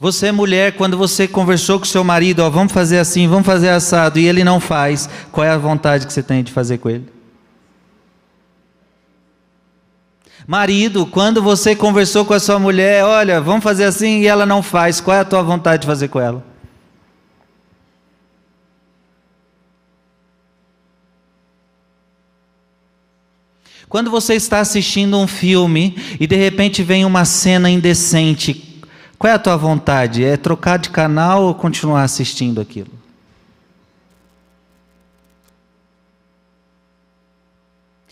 Você 0.00 0.28
é 0.28 0.32
mulher, 0.32 0.76
quando 0.76 0.96
você 0.96 1.28
conversou 1.28 1.78
com 1.78 1.84
seu 1.84 2.02
marido, 2.02 2.40
ó, 2.40 2.48
vamos 2.48 2.72
fazer 2.72 2.98
assim, 2.98 3.28
vamos 3.28 3.44
fazer 3.44 3.68
assado, 3.68 4.18
e 4.18 4.26
ele 4.26 4.42
não 4.42 4.58
faz, 4.58 5.10
qual 5.30 5.46
é 5.46 5.50
a 5.50 5.58
vontade 5.58 6.06
que 6.06 6.12
você 6.12 6.22
tem 6.22 6.42
de 6.42 6.50
fazer 6.50 6.78
com 6.78 6.88
ele? 6.88 7.06
Marido, 10.46 11.04
quando 11.04 11.42
você 11.42 11.76
conversou 11.76 12.24
com 12.24 12.32
a 12.32 12.40
sua 12.40 12.58
mulher, 12.58 13.04
olha, 13.04 13.42
vamos 13.42 13.62
fazer 13.62 13.84
assim, 13.84 14.20
e 14.20 14.26
ela 14.26 14.46
não 14.46 14.62
faz, 14.62 15.02
qual 15.02 15.14
é 15.14 15.20
a 15.20 15.24
tua 15.24 15.42
vontade 15.42 15.82
de 15.82 15.86
fazer 15.86 16.08
com 16.08 16.18
ela? 16.18 16.49
Quando 23.90 24.08
você 24.08 24.34
está 24.34 24.60
assistindo 24.60 25.18
um 25.18 25.26
filme 25.26 25.96
e 26.20 26.24
de 26.24 26.36
repente 26.36 26.80
vem 26.80 27.04
uma 27.04 27.24
cena 27.24 27.68
indecente, 27.68 28.80
qual 29.18 29.32
é 29.32 29.34
a 29.34 29.38
tua 29.38 29.56
vontade? 29.56 30.24
É 30.24 30.36
trocar 30.36 30.78
de 30.78 30.90
canal 30.90 31.42
ou 31.42 31.54
continuar 31.56 32.04
assistindo 32.04 32.60
aquilo? 32.60 32.92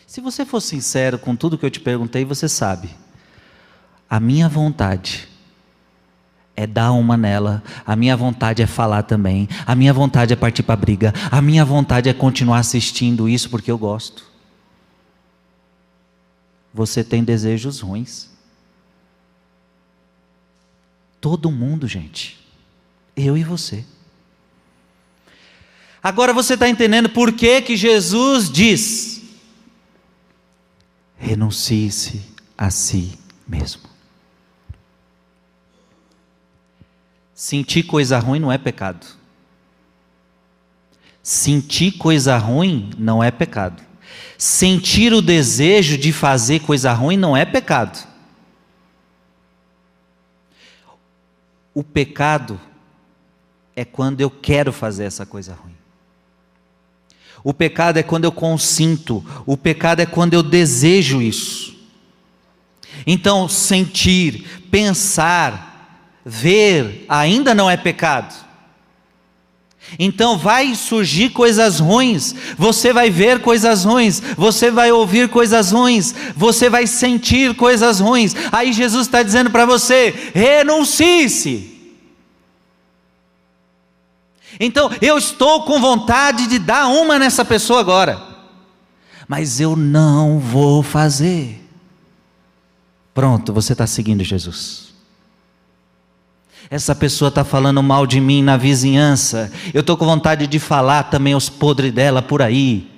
Se 0.05 0.21
você 0.21 0.45
for 0.45 0.61
sincero 0.61 1.17
com 1.17 1.37
tudo 1.37 1.57
que 1.57 1.65
eu 1.65 1.71
te 1.71 1.79
perguntei, 1.79 2.25
você 2.25 2.49
sabe. 2.49 2.91
A 4.11 4.19
minha 4.19 4.49
vontade 4.49 5.29
é 6.57 6.67
dar 6.67 6.91
uma 6.91 7.17
nela. 7.17 7.63
A 7.87 7.95
minha 7.95 8.17
vontade 8.17 8.63
é 8.63 8.67
falar 8.67 9.05
também. 9.05 9.49
A 9.65 9.77
minha 9.77 9.93
vontade 9.93 10.33
é 10.33 10.37
partir 10.37 10.65
para 10.65 10.75
briga. 10.75 11.15
A 11.31 11.41
minha 11.41 11.65
vontade 11.65 12.09
é 12.09 12.13
continuar 12.13 12.59
assistindo 12.59 13.29
isso 13.29 13.49
porque 13.49 13.71
eu 13.71 13.79
gosto. 13.79 14.38
Você 16.79 17.03
tem 17.03 17.25
desejos 17.25 17.81
ruins. 17.81 18.31
Todo 21.21 21.51
mundo, 21.51 21.89
gente. 21.89 22.39
Eu 23.17 23.37
e 23.37 23.43
você. 23.43 23.85
Agora 26.01 26.33
você 26.33 26.55
está 26.55 26.69
entendendo 26.69 27.09
por 27.09 27.33
que, 27.33 27.61
que 27.63 27.77
Jesus 27.77 28.49
diz: 28.49 29.23
renuncie-se 31.17 32.23
a 32.57 32.71
si 32.71 33.19
mesmo. 33.45 33.83
Sentir 37.35 37.83
coisa 37.83 38.21
ruim 38.21 38.39
não 38.39 38.53
é 38.53 38.57
pecado. 38.57 39.05
Sentir 41.25 41.99
coisa 41.99 42.39
ruim 42.39 42.91
não 42.97 43.21
é 43.21 43.33
pecado. 43.33 43.88
Sentir 44.37 45.13
o 45.13 45.21
desejo 45.21 45.99
de 45.99 46.13
fazer 46.13 46.61
coisa 46.61 46.93
ruim 46.93 47.17
não 47.17 47.37
é 47.37 47.45
pecado. 47.45 48.07
O 51.75 51.83
pecado 51.83 52.61
é 53.75 53.85
quando 53.85 54.21
eu 54.21 54.31
quero 54.31 54.73
fazer 54.73 55.05
essa 55.05 55.25
coisa 55.25 55.55
ruim. 55.55 55.77
O 57.45 57.55
pecado 57.55 57.99
é 57.99 58.03
quando 58.03 58.25
eu 58.25 58.33
consinto, 58.33 59.25
o 59.47 59.57
pecado 59.57 60.01
é 60.01 60.07
quando 60.07 60.35
eu 60.35 60.43
desejo 60.43 61.23
isso. 61.23 61.77
Então, 63.07 63.49
sentir, 63.49 64.67
pensar, 64.71 66.21
ver 66.25 67.05
ainda 67.09 67.55
não 67.55 67.71
é 67.71 67.77
pecado. 67.77 68.48
Então 69.97 70.37
vai 70.37 70.75
surgir 70.75 71.31
coisas 71.31 71.79
ruins, 71.79 72.35
você 72.57 72.93
vai 72.93 73.11
ver 73.11 73.41
coisas 73.41 73.85
ruins, 73.85 74.21
você 74.37 74.71
vai 74.71 74.91
ouvir 74.91 75.29
coisas 75.29 75.71
ruins, 75.71 76.15
você 76.37 76.69
vai 76.69 76.87
sentir 76.87 77.55
coisas 77.55 78.01
ruins. 78.01 78.35
Aí 78.51 78.73
Jesus 78.73 79.07
está 79.07 79.23
dizendo 79.23 79.51
para 79.51 79.65
você: 79.65 80.33
renuncie-se. 80.35 81.77
Então 84.61 84.91
eu 85.01 85.17
estou 85.17 85.63
com 85.63 85.81
vontade 85.81 86.47
de 86.49 86.59
dar 86.59 86.89
uma 86.89 87.19
nessa 87.19 87.45
pessoa 87.45 87.81
agora, 87.81 88.21
mas 89.29 89.61
eu 89.61 89.77
não 89.77 90.39
vou 90.39 90.83
fazer. 90.83 91.65
Pronto, 93.15 93.53
você 93.53 93.73
está 93.73 93.87
seguindo 93.87 94.23
Jesus. 94.23 94.88
Essa 96.71 96.95
pessoa 96.95 97.31
está 97.31 97.45
falando 97.45 97.83
mal 97.83 98.07
de 98.07 98.21
mim 98.21 98.43
na 98.43 98.57
vizinhança. 98.57 99.51
Eu 99.73 99.81
estou 99.81 99.97
com 99.97 100.05
vontade 100.05 100.47
de 100.47 100.59
falar 100.59 101.05
também 101.05 101.35
os 101.35 101.49
podres 101.49 101.93
dela 101.93 102.21
por 102.21 102.43
aí. 102.43 102.91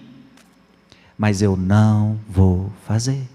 Mas 1.17 1.41
eu 1.41 1.57
não 1.57 2.19
vou 2.29 2.73
fazer. 2.87 3.29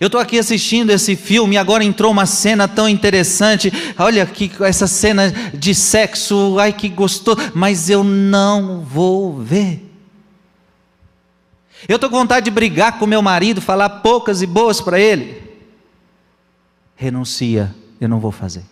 Eu 0.00 0.06
estou 0.06 0.20
aqui 0.20 0.38
assistindo 0.38 0.90
esse 0.90 1.14
filme 1.14 1.54
e 1.54 1.58
agora 1.58 1.84
entrou 1.84 2.10
uma 2.10 2.26
cena 2.26 2.66
tão 2.66 2.88
interessante. 2.88 3.72
Olha 3.96 4.26
que 4.26 4.50
essa 4.60 4.86
cena 4.88 5.30
de 5.54 5.74
sexo, 5.74 6.58
ai 6.58 6.72
que 6.72 6.88
gostoso, 6.88 7.38
mas 7.54 7.88
eu 7.88 8.02
não 8.02 8.80
vou 8.80 9.38
ver. 9.38 9.84
Eu 11.88 11.94
estou 11.94 12.10
com 12.10 12.16
vontade 12.18 12.44
de 12.44 12.50
brigar 12.50 12.98
com 12.98 13.06
meu 13.06 13.22
marido, 13.22 13.60
falar 13.60 13.88
poucas 13.88 14.42
e 14.42 14.46
boas 14.46 14.80
para 14.80 14.98
ele. 14.98 15.42
Renuncia 16.96 17.72
eu 18.00 18.08
não 18.08 18.20
vou 18.20 18.32
fazer. 18.32 18.64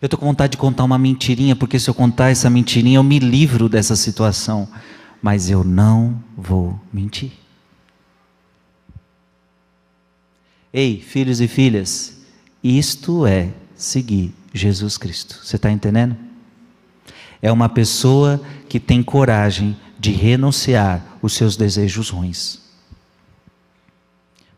Eu 0.00 0.06
estou 0.06 0.18
com 0.18 0.26
vontade 0.26 0.52
de 0.52 0.56
contar 0.56 0.82
uma 0.82 0.98
mentirinha, 0.98 1.54
porque 1.54 1.78
se 1.78 1.88
eu 1.88 1.94
contar 1.94 2.30
essa 2.30 2.50
mentirinha, 2.50 2.98
eu 2.98 3.04
me 3.04 3.18
livro 3.18 3.68
dessa 3.68 3.94
situação. 3.94 4.68
Mas 5.22 5.48
eu 5.48 5.62
não 5.62 6.22
vou 6.36 6.80
mentir. 6.92 7.30
Ei, 10.72 11.00
filhos 11.00 11.40
e 11.40 11.46
filhas, 11.46 12.18
isto 12.64 13.24
é 13.26 13.50
seguir 13.76 14.34
Jesus 14.52 14.98
Cristo. 14.98 15.38
Você 15.44 15.54
está 15.54 15.70
entendendo? 15.70 16.16
É 17.40 17.52
uma 17.52 17.68
pessoa 17.68 18.42
que 18.68 18.80
tem 18.80 19.02
coragem 19.02 19.76
de 20.00 20.10
renunciar 20.10 21.18
os 21.22 21.34
seus 21.34 21.56
desejos 21.56 22.08
ruins 22.10 22.61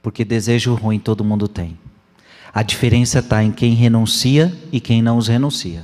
porque 0.05 0.23
desejo 0.23 0.75
ruim 0.75 0.99
todo 0.99 1.25
mundo 1.25 1.49
tem. 1.49 1.79
A 2.53 2.63
diferença 2.63 3.21
está 3.21 3.43
em 3.43 3.51
quem 3.51 3.73
renuncia 3.73 4.55
e 4.71 4.79
quem 4.79 5.01
não 5.01 5.17
os 5.17 5.29
renuncia. 5.29 5.83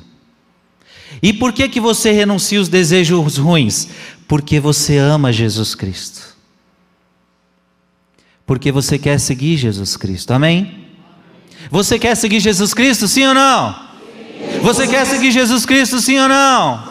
E 1.23 1.33
por 1.33 1.55
que, 1.55 1.67
que 1.71 1.81
você 1.81 2.13
renuncia 2.13 2.61
os 2.61 2.69
desejos 2.69 3.39
ruins? 3.39 3.89
Porque 4.29 4.61
você 4.61 4.99
ama 4.99 5.33
Jesus 5.33 5.75
Cristo. 5.75 6.37
Porque 8.45 8.71
você 8.71 8.99
quer 8.99 9.19
seguir 9.19 9.57
Jesus 9.57 9.97
Cristo. 9.97 10.33
Amém? 10.33 10.87
Você 11.71 11.99
quer 11.99 12.15
seguir 12.15 12.41
Jesus 12.41 12.75
Cristo, 12.75 13.09
sim 13.09 13.25
ou 13.25 13.33
não? 13.33 13.89
Você 14.61 14.87
quer 14.87 15.07
seguir 15.07 15.33
Jesus 15.33 15.65
Cristo, 15.65 15.99
sim 15.99 16.19
ou 16.19 16.29
não? 16.29 16.85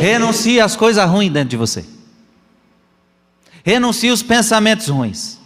Renuncie 0.00 0.58
às 0.58 0.74
coisas 0.76 1.06
ruins 1.10 1.30
dentro 1.30 1.50
de 1.50 1.56
você. 1.58 1.84
Renuncie 3.62 4.10
os 4.10 4.22
pensamentos 4.22 4.88
ruins. 4.88 5.39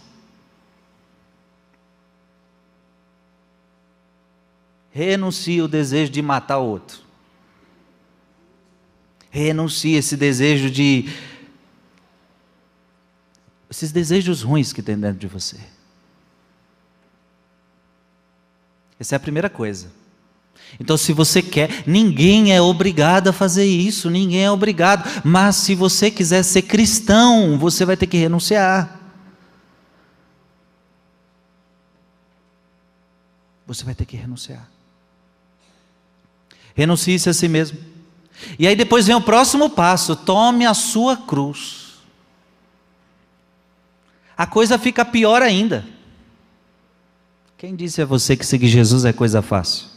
Renuncie 4.95 5.61
o 5.61 5.67
desejo 5.67 6.09
de 6.09 6.21
matar 6.21 6.59
o 6.59 6.67
outro. 6.67 6.99
Renuncie 9.29 9.95
esse 9.95 10.15
desejo 10.15 10.71
de. 10.71 11.09
esses 13.69 13.91
desejos 13.91 14.41
ruins 14.41 14.71
que 14.71 14.81
tem 14.81 14.97
dentro 14.97 15.19
de 15.19 15.27
você. 15.27 15.57
Essa 18.97 19.15
é 19.15 19.17
a 19.17 19.19
primeira 19.19 19.49
coisa. 19.49 19.91
Então, 20.79 20.95
se 20.95 21.11
você 21.11 21.41
quer, 21.41 21.83
ninguém 21.85 22.53
é 22.53 22.61
obrigado 22.61 23.27
a 23.27 23.33
fazer 23.33 23.65
isso, 23.65 24.09
ninguém 24.09 24.45
é 24.45 24.51
obrigado. 24.51 25.21
Mas 25.25 25.57
se 25.57 25.75
você 25.75 26.09
quiser 26.09 26.41
ser 26.43 26.61
cristão, 26.61 27.59
você 27.59 27.83
vai 27.83 27.97
ter 27.97 28.07
que 28.07 28.15
renunciar. 28.15 28.97
Você 33.67 33.83
vai 33.83 33.93
ter 33.93 34.05
que 34.05 34.15
renunciar. 34.15 34.74
Renuncie-se 36.75 37.29
a 37.29 37.33
si 37.33 37.47
mesmo. 37.47 37.79
E 38.59 38.67
aí 38.67 38.75
depois 38.75 39.07
vem 39.07 39.15
o 39.15 39.21
próximo 39.21 39.69
passo: 39.69 40.15
tome 40.15 40.65
a 40.65 40.73
sua 40.73 41.17
cruz. 41.17 41.85
A 44.37 44.45
coisa 44.45 44.77
fica 44.77 45.05
pior 45.05 45.41
ainda. 45.41 45.85
Quem 47.57 47.75
disse 47.75 48.01
a 48.01 48.05
você 48.05 48.35
que 48.35 48.45
seguir 48.45 48.67
Jesus 48.67 49.05
é 49.05 49.13
coisa 49.13 49.41
fácil? 49.41 49.87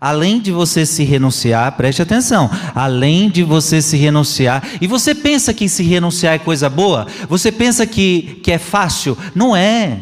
Além 0.00 0.40
de 0.40 0.52
você 0.52 0.86
se 0.86 1.02
renunciar, 1.02 1.76
preste 1.76 2.00
atenção, 2.00 2.48
além 2.72 3.28
de 3.28 3.42
você 3.42 3.82
se 3.82 3.96
renunciar, 3.96 4.62
e 4.80 4.86
você 4.86 5.12
pensa 5.12 5.52
que 5.52 5.68
se 5.68 5.82
renunciar 5.82 6.34
é 6.34 6.38
coisa 6.38 6.70
boa? 6.70 7.08
Você 7.28 7.50
pensa 7.50 7.84
que, 7.84 8.40
que 8.44 8.52
é 8.52 8.58
fácil? 8.58 9.18
Não 9.34 9.56
é. 9.56 10.00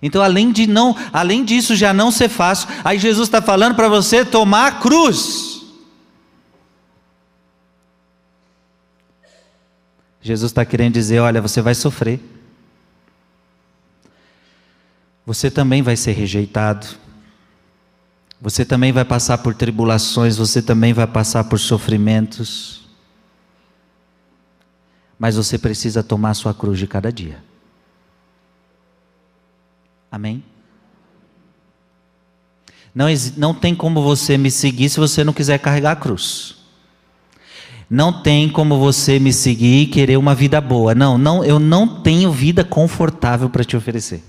Então, 0.00 0.22
além 0.22 0.52
de 0.52 0.66
não, 0.66 0.96
além 1.12 1.44
disso 1.44 1.74
já 1.74 1.92
não 1.92 2.10
ser 2.10 2.28
fácil, 2.28 2.68
aí 2.84 2.98
Jesus 2.98 3.28
está 3.28 3.42
falando 3.42 3.74
para 3.74 3.88
você 3.88 4.24
tomar 4.24 4.66
a 4.66 4.72
cruz. 4.72 5.62
Jesus 10.20 10.50
está 10.50 10.64
querendo 10.64 10.94
dizer: 10.94 11.20
olha, 11.20 11.40
você 11.40 11.60
vai 11.60 11.74
sofrer. 11.74 12.20
Você 15.24 15.50
também 15.50 15.82
vai 15.82 15.96
ser 15.96 16.12
rejeitado. 16.12 16.86
Você 18.40 18.64
também 18.64 18.92
vai 18.92 19.04
passar 19.04 19.38
por 19.38 19.54
tribulações, 19.54 20.36
você 20.36 20.62
também 20.62 20.92
vai 20.92 21.06
passar 21.06 21.44
por 21.44 21.58
sofrimentos. 21.58 22.88
Mas 25.18 25.34
você 25.34 25.58
precisa 25.58 26.02
tomar 26.02 26.30
a 26.30 26.34
sua 26.34 26.54
cruz 26.54 26.78
de 26.78 26.86
cada 26.86 27.12
dia. 27.12 27.47
Amém? 30.10 30.42
Não, 32.94 33.06
não 33.36 33.54
tem 33.54 33.74
como 33.74 34.02
você 34.02 34.36
me 34.36 34.50
seguir 34.50 34.88
se 34.88 34.98
você 34.98 35.22
não 35.22 35.32
quiser 35.32 35.58
carregar 35.58 35.92
a 35.92 35.96
cruz. 35.96 36.56
Não 37.90 38.12
tem 38.22 38.48
como 38.48 38.78
você 38.78 39.18
me 39.18 39.32
seguir 39.32 39.82
e 39.82 39.86
querer 39.86 40.16
uma 40.16 40.34
vida 40.34 40.60
boa. 40.60 40.94
Não, 40.94 41.16
não, 41.16 41.44
eu 41.44 41.58
não 41.58 42.02
tenho 42.02 42.30
vida 42.30 42.62
confortável 42.64 43.48
para 43.48 43.64
te 43.64 43.76
oferecer. 43.76 44.22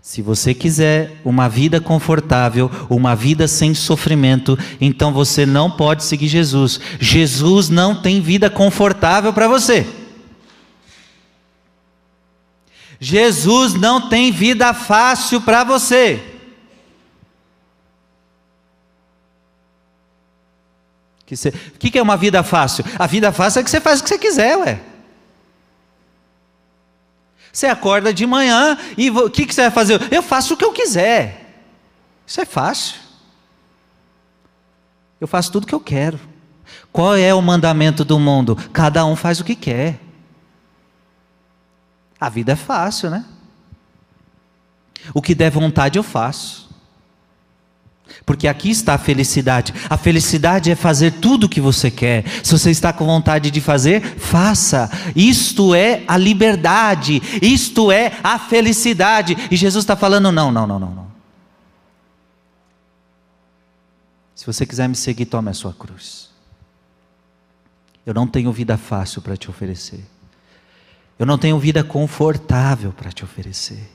Se 0.00 0.22
você 0.22 0.54
quiser 0.54 1.20
uma 1.24 1.48
vida 1.48 1.80
confortável, 1.80 2.70
uma 2.88 3.14
vida 3.14 3.46
sem 3.48 3.74
sofrimento, 3.74 4.58
então 4.80 5.12
você 5.12 5.44
não 5.44 5.70
pode 5.70 6.04
seguir 6.04 6.28
Jesus. 6.28 6.80
Jesus 6.98 7.68
não 7.68 7.94
tem 7.94 8.20
vida 8.20 8.48
confortável 8.48 9.32
para 9.32 9.48
você. 9.48 9.86
Jesus 13.00 13.74
não 13.74 14.08
tem 14.08 14.32
vida 14.32 14.74
fácil 14.74 15.40
para 15.40 15.62
você. 15.62 16.22
O 21.30 21.78
que, 21.78 21.90
que 21.90 21.98
é 21.98 22.02
uma 22.02 22.16
vida 22.16 22.42
fácil? 22.42 22.84
A 22.98 23.06
vida 23.06 23.30
fácil 23.30 23.60
é 23.60 23.62
que 23.62 23.70
você 23.70 23.80
faz 23.80 24.00
o 24.00 24.02
que 24.02 24.08
você 24.08 24.18
quiser, 24.18 24.56
ué. 24.56 24.80
Você 27.52 27.66
acorda 27.66 28.14
de 28.14 28.26
manhã 28.26 28.78
e 28.96 29.10
o 29.10 29.28
que, 29.28 29.44
que 29.44 29.54
você 29.54 29.62
vai 29.62 29.70
fazer? 29.70 30.12
Eu 30.12 30.22
faço 30.22 30.54
o 30.54 30.56
que 30.56 30.64
eu 30.64 30.72
quiser. 30.72 31.64
Isso 32.26 32.40
é 32.40 32.44
fácil. 32.44 32.96
Eu 35.20 35.26
faço 35.26 35.52
tudo 35.52 35.64
o 35.64 35.66
que 35.66 35.74
eu 35.74 35.80
quero. 35.80 36.18
Qual 36.92 37.16
é 37.16 37.34
o 37.34 37.42
mandamento 37.42 38.04
do 38.04 38.18
mundo? 38.18 38.56
Cada 38.72 39.04
um 39.04 39.16
faz 39.16 39.40
o 39.40 39.44
que 39.44 39.54
quer. 39.54 39.98
A 42.20 42.28
vida 42.28 42.52
é 42.52 42.56
fácil, 42.56 43.10
né? 43.10 43.24
O 45.14 45.22
que 45.22 45.34
der 45.34 45.50
vontade 45.50 45.98
eu 45.98 46.02
faço. 46.02 46.68
Porque 48.24 48.48
aqui 48.48 48.70
está 48.70 48.94
a 48.94 48.98
felicidade. 48.98 49.72
A 49.88 49.96
felicidade 49.96 50.70
é 50.70 50.74
fazer 50.74 51.12
tudo 51.12 51.44
o 51.44 51.48
que 51.48 51.60
você 51.60 51.90
quer. 51.90 52.24
Se 52.42 52.52
você 52.52 52.70
está 52.70 52.92
com 52.92 53.06
vontade 53.06 53.50
de 53.50 53.60
fazer, 53.60 54.02
faça. 54.18 54.90
Isto 55.14 55.74
é 55.74 56.04
a 56.08 56.16
liberdade. 56.16 57.22
Isto 57.40 57.92
é 57.92 58.18
a 58.22 58.38
felicidade. 58.38 59.36
E 59.50 59.56
Jesus 59.56 59.84
está 59.84 59.96
falando: 59.96 60.32
não, 60.32 60.50
não, 60.50 60.66
não, 60.66 60.78
não, 60.78 60.90
não. 60.90 61.08
Se 64.34 64.46
você 64.46 64.64
quiser 64.64 64.88
me 64.88 64.94
seguir, 64.94 65.26
tome 65.26 65.50
a 65.50 65.54
sua 65.54 65.72
cruz. 65.72 66.30
Eu 68.06 68.14
não 68.14 68.26
tenho 68.26 68.50
vida 68.52 68.76
fácil 68.78 69.20
para 69.20 69.36
te 69.36 69.50
oferecer. 69.50 70.04
Eu 71.18 71.26
não 71.26 71.36
tenho 71.36 71.58
vida 71.58 71.82
confortável 71.82 72.92
para 72.92 73.10
te 73.10 73.24
oferecer. 73.24 73.90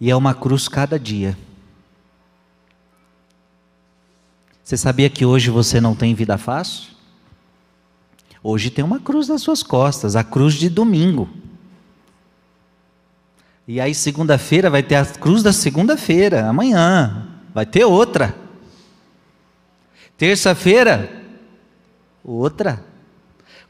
E 0.00 0.10
é 0.10 0.16
uma 0.16 0.34
cruz 0.34 0.68
cada 0.68 0.98
dia. 0.98 1.36
Você 4.62 4.76
sabia 4.76 5.08
que 5.08 5.24
hoje 5.24 5.50
você 5.50 5.80
não 5.80 5.94
tem 5.94 6.14
vida 6.14 6.36
fácil? 6.36 6.90
Hoje 8.42 8.70
tem 8.70 8.84
uma 8.84 9.00
cruz 9.00 9.28
nas 9.28 9.40
suas 9.42 9.62
costas, 9.62 10.14
a 10.14 10.22
cruz 10.22 10.54
de 10.54 10.68
domingo. 10.68 11.28
E 13.66 13.80
aí, 13.80 13.94
segunda-feira, 13.94 14.70
vai 14.70 14.82
ter 14.82 14.94
a 14.94 15.04
cruz 15.04 15.42
da 15.42 15.52
segunda-feira, 15.52 16.48
amanhã, 16.48 17.28
vai 17.52 17.66
ter 17.66 17.84
outra. 17.84 18.34
Terça-feira, 20.16 21.17
outra. 22.30 22.84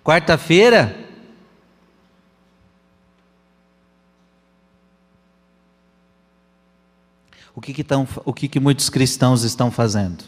Quarta-feira, 0.03 0.97
o 7.55 7.61
que, 7.61 7.73
que, 7.75 7.85
tão, 7.85 8.07
o 8.25 8.33
que, 8.33 8.49
que 8.49 8.59
muitos 8.59 8.89
cristãos 8.89 9.43
estão 9.43 9.71
fazendo? 9.71 10.25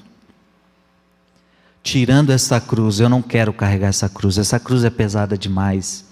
Tirando 1.82 2.30
essa 2.30 2.60
cruz, 2.60 3.00
eu 3.00 3.08
não 3.08 3.22
quero 3.22 3.52
carregar 3.52 3.88
essa 3.88 4.08
cruz, 4.08 4.36
essa 4.36 4.60
cruz 4.60 4.84
é 4.84 4.90
pesada 4.90 5.38
demais. 5.38 6.04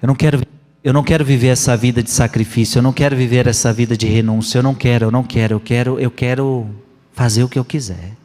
Eu 0.00 0.06
não 0.06 0.14
quero, 0.14 0.42
eu 0.82 0.92
não 0.92 1.04
quero 1.04 1.24
viver 1.24 1.48
essa 1.48 1.76
vida 1.76 2.02
de 2.02 2.10
sacrifício, 2.10 2.78
eu 2.78 2.82
não 2.82 2.92
quero 2.92 3.14
viver 3.14 3.46
essa 3.46 3.72
vida 3.72 3.96
de 3.96 4.06
renúncia, 4.06 4.58
eu 4.58 4.62
não 4.62 4.74
quero, 4.74 5.06
eu 5.06 5.10
não 5.10 5.22
quero, 5.22 5.56
eu 5.56 5.60
quero, 5.60 6.00
eu 6.00 6.10
quero 6.10 6.66
fazer 7.12 7.42
o 7.42 7.48
que 7.48 7.58
eu 7.58 7.64
quiser. 7.64 8.17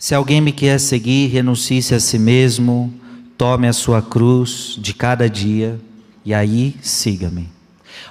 Se 0.00 0.14
alguém 0.14 0.40
me 0.40 0.50
quer 0.50 0.80
seguir, 0.80 1.26
renuncie-se 1.26 1.94
a 1.94 2.00
si 2.00 2.18
mesmo, 2.18 2.90
tome 3.36 3.68
a 3.68 3.72
sua 3.74 4.00
cruz 4.00 4.74
de 4.78 4.94
cada 4.94 5.28
dia 5.28 5.78
e 6.24 6.32
aí, 6.32 6.74
siga-me. 6.80 7.46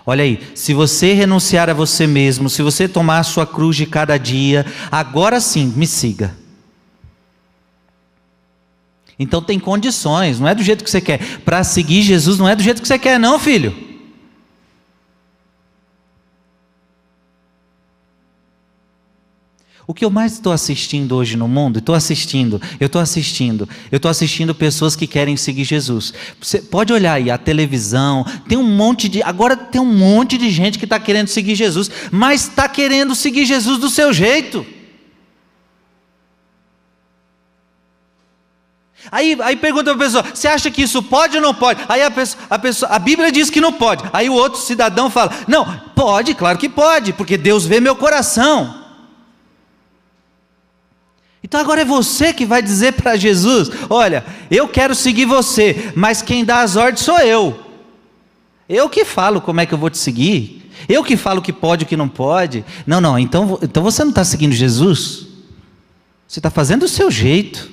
Olha 0.06 0.23
aí, 0.23 0.39
se 0.54 0.71
você 0.71 1.13
renunciar 1.13 1.67
a 1.67 1.73
você 1.73 2.06
mesmo, 2.06 2.47
se 2.47 2.62
você 2.62 2.88
tomar 2.88 3.17
a 3.17 3.23
sua 3.23 3.47
cruz 3.47 3.75
de 3.75 3.88
cada 3.88 4.19
dia, 4.19 4.67
agora 4.91 5.41
sim, 5.41 5.73
me 5.75 5.88
siga. 5.88 6.38
Então 9.17 9.41
tem 9.41 9.60
condições, 9.60 10.39
não 10.39 10.47
é 10.47 10.54
do 10.54 10.62
jeito 10.62 10.84
que 10.84 10.91
você 10.91 11.02
quer. 11.02 11.39
Para 11.39 11.63
seguir 11.63 12.04
Jesus 12.04 12.38
não 12.38 12.47
é 12.47 12.56
do 12.56 12.62
jeito 12.62 12.84
que 12.84 12.88
você 12.88 12.99
quer, 12.99 13.19
não, 13.19 13.39
filho. 13.39 13.88
O 19.89 19.93
que 19.95 20.06
eu 20.06 20.12
mais 20.12 20.34
estou 20.34 20.54
assistindo 20.54 21.15
hoje 21.15 21.36
no 21.36 21.47
mundo, 21.47 21.80
estou 21.80 21.95
assistindo, 21.95 22.62
eu 22.80 22.86
estou 22.86 23.02
assistindo, 23.02 23.67
eu 23.91 23.97
estou 23.97 24.12
assistindo 24.12 24.54
pessoas 24.54 24.95
que 24.95 25.08
querem 25.08 25.36
seguir 25.36 25.63
Jesus. 25.63 26.13
Você 26.39 26.62
pode 26.62 26.93
olhar 26.93 27.13
aí 27.13 27.32
a 27.32 27.39
televisão, 27.39 28.23
tem 28.47 28.56
um 28.56 28.63
monte 28.63 29.10
de, 29.10 29.23
agora 29.23 29.58
tem 29.58 29.82
um 29.82 29.91
monte 29.91 30.38
de 30.38 30.52
gente 30.52 30.78
que 30.78 30.86
está 30.86 30.99
querendo 30.99 31.28
seguir 31.30 31.56
Jesus, 31.56 31.89
mas 32.12 32.41
está 32.41 32.69
querendo 32.69 33.15
seguir 33.15 33.47
Jesus 33.47 33.80
do 33.80 33.89
seu 33.89 34.13
jeito. 34.13 34.63
Aí, 39.12 39.36
aí 39.41 39.56
pergunta 39.56 39.86
para 39.86 40.06
a 40.06 40.06
pessoa: 40.06 40.23
você 40.32 40.47
acha 40.47 40.69
que 40.69 40.84
isso 40.84 41.02
pode 41.02 41.36
ou 41.36 41.41
não 41.41 41.56
pode? 41.56 41.84
Aí 41.89 42.04
a 42.04 42.12
pessoa, 42.12 42.43
a 42.47 42.60
pessoa, 42.60 42.91
a 42.91 42.99
Bíblia 42.99 43.32
diz 43.32 43.49
que 43.49 43.60
não 43.60 43.73
pode. 43.73 44.04
Aí 44.13 44.30
o 44.30 44.34
outro 44.34 44.62
cidadão 44.62 45.10
fala: 45.10 45.32
não, 45.47 45.65
pode, 45.95 46.36
claro 46.36 46.60
que 46.60 46.69
pode, 46.69 47.12
porque 47.12 47.36
Deus 47.36 47.65
vê 47.65 47.80
meu 47.80 47.95
coração. 47.95 48.79
Então 51.43 51.60
agora 51.60 51.82
é 51.82 51.86
você 51.86 52.34
que 52.34 52.45
vai 52.45 52.62
dizer 52.62 52.93
para 52.93 53.15
Jesus: 53.15 53.69
olha, 53.89 54.25
eu 54.52 54.67
quero 54.67 54.93
seguir 54.93 55.25
você, 55.25 55.91
mas 55.95 56.21
quem 56.21 56.43
dá 56.43 56.62
as 56.62 56.75
ordens 56.75 57.02
sou 57.02 57.19
eu. 57.19 57.60
Eu 58.67 58.89
que 58.89 59.04
falo 59.04 59.41
como 59.41 59.62
é 59.62 59.65
que 59.65 59.73
eu 59.73 59.78
vou 59.78 59.89
te 59.89 59.97
seguir. 59.97 60.71
Eu 60.88 61.04
que 61.04 61.17
falo 61.17 61.39
o 61.39 61.43
que 61.43 61.52
pode 61.52 61.84
e 61.84 61.86
o 61.86 61.88
que 61.88 61.97
não 61.97 62.08
pode. 62.08 62.63
Não, 62.86 63.02
não, 63.02 63.17
então, 63.17 63.60
então 63.62 63.84
você 63.84 64.04
não 64.04 64.12
está 64.12 64.23
seguindo 64.23 64.54
Jesus. 64.54 65.28
Você 66.28 66.39
está 66.39 66.49
fazendo 66.49 66.84
o 66.84 66.88
seu 66.88 67.10
jeito. 67.10 67.71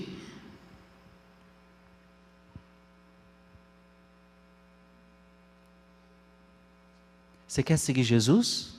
Você 7.46 7.62
quer 7.62 7.76
seguir 7.78 8.02
Jesus? 8.02 8.74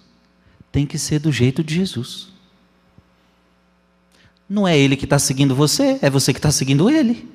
Tem 0.72 0.86
que 0.86 1.00
ser 1.00 1.20
do 1.20 1.32
jeito 1.32 1.64
de 1.64 1.76
Jesus. 1.76 2.37
Não 4.50 4.68
é 4.68 4.78
ele 4.78 4.96
que 4.96 5.06
está 5.06 5.20
seguindo 5.20 5.54
você, 5.54 6.00
é 6.02 6.10
você 6.10 6.34
que 6.34 6.40
está 6.40 6.52
seguindo 6.52 6.90
ele. 6.90 7.28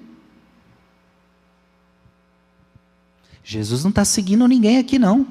Jesus 3.45 3.83
não 3.83 3.91
está 3.91 4.05
seguindo 4.05 4.47
ninguém 4.47 4.79
aqui, 4.79 4.99
não. 4.99 5.27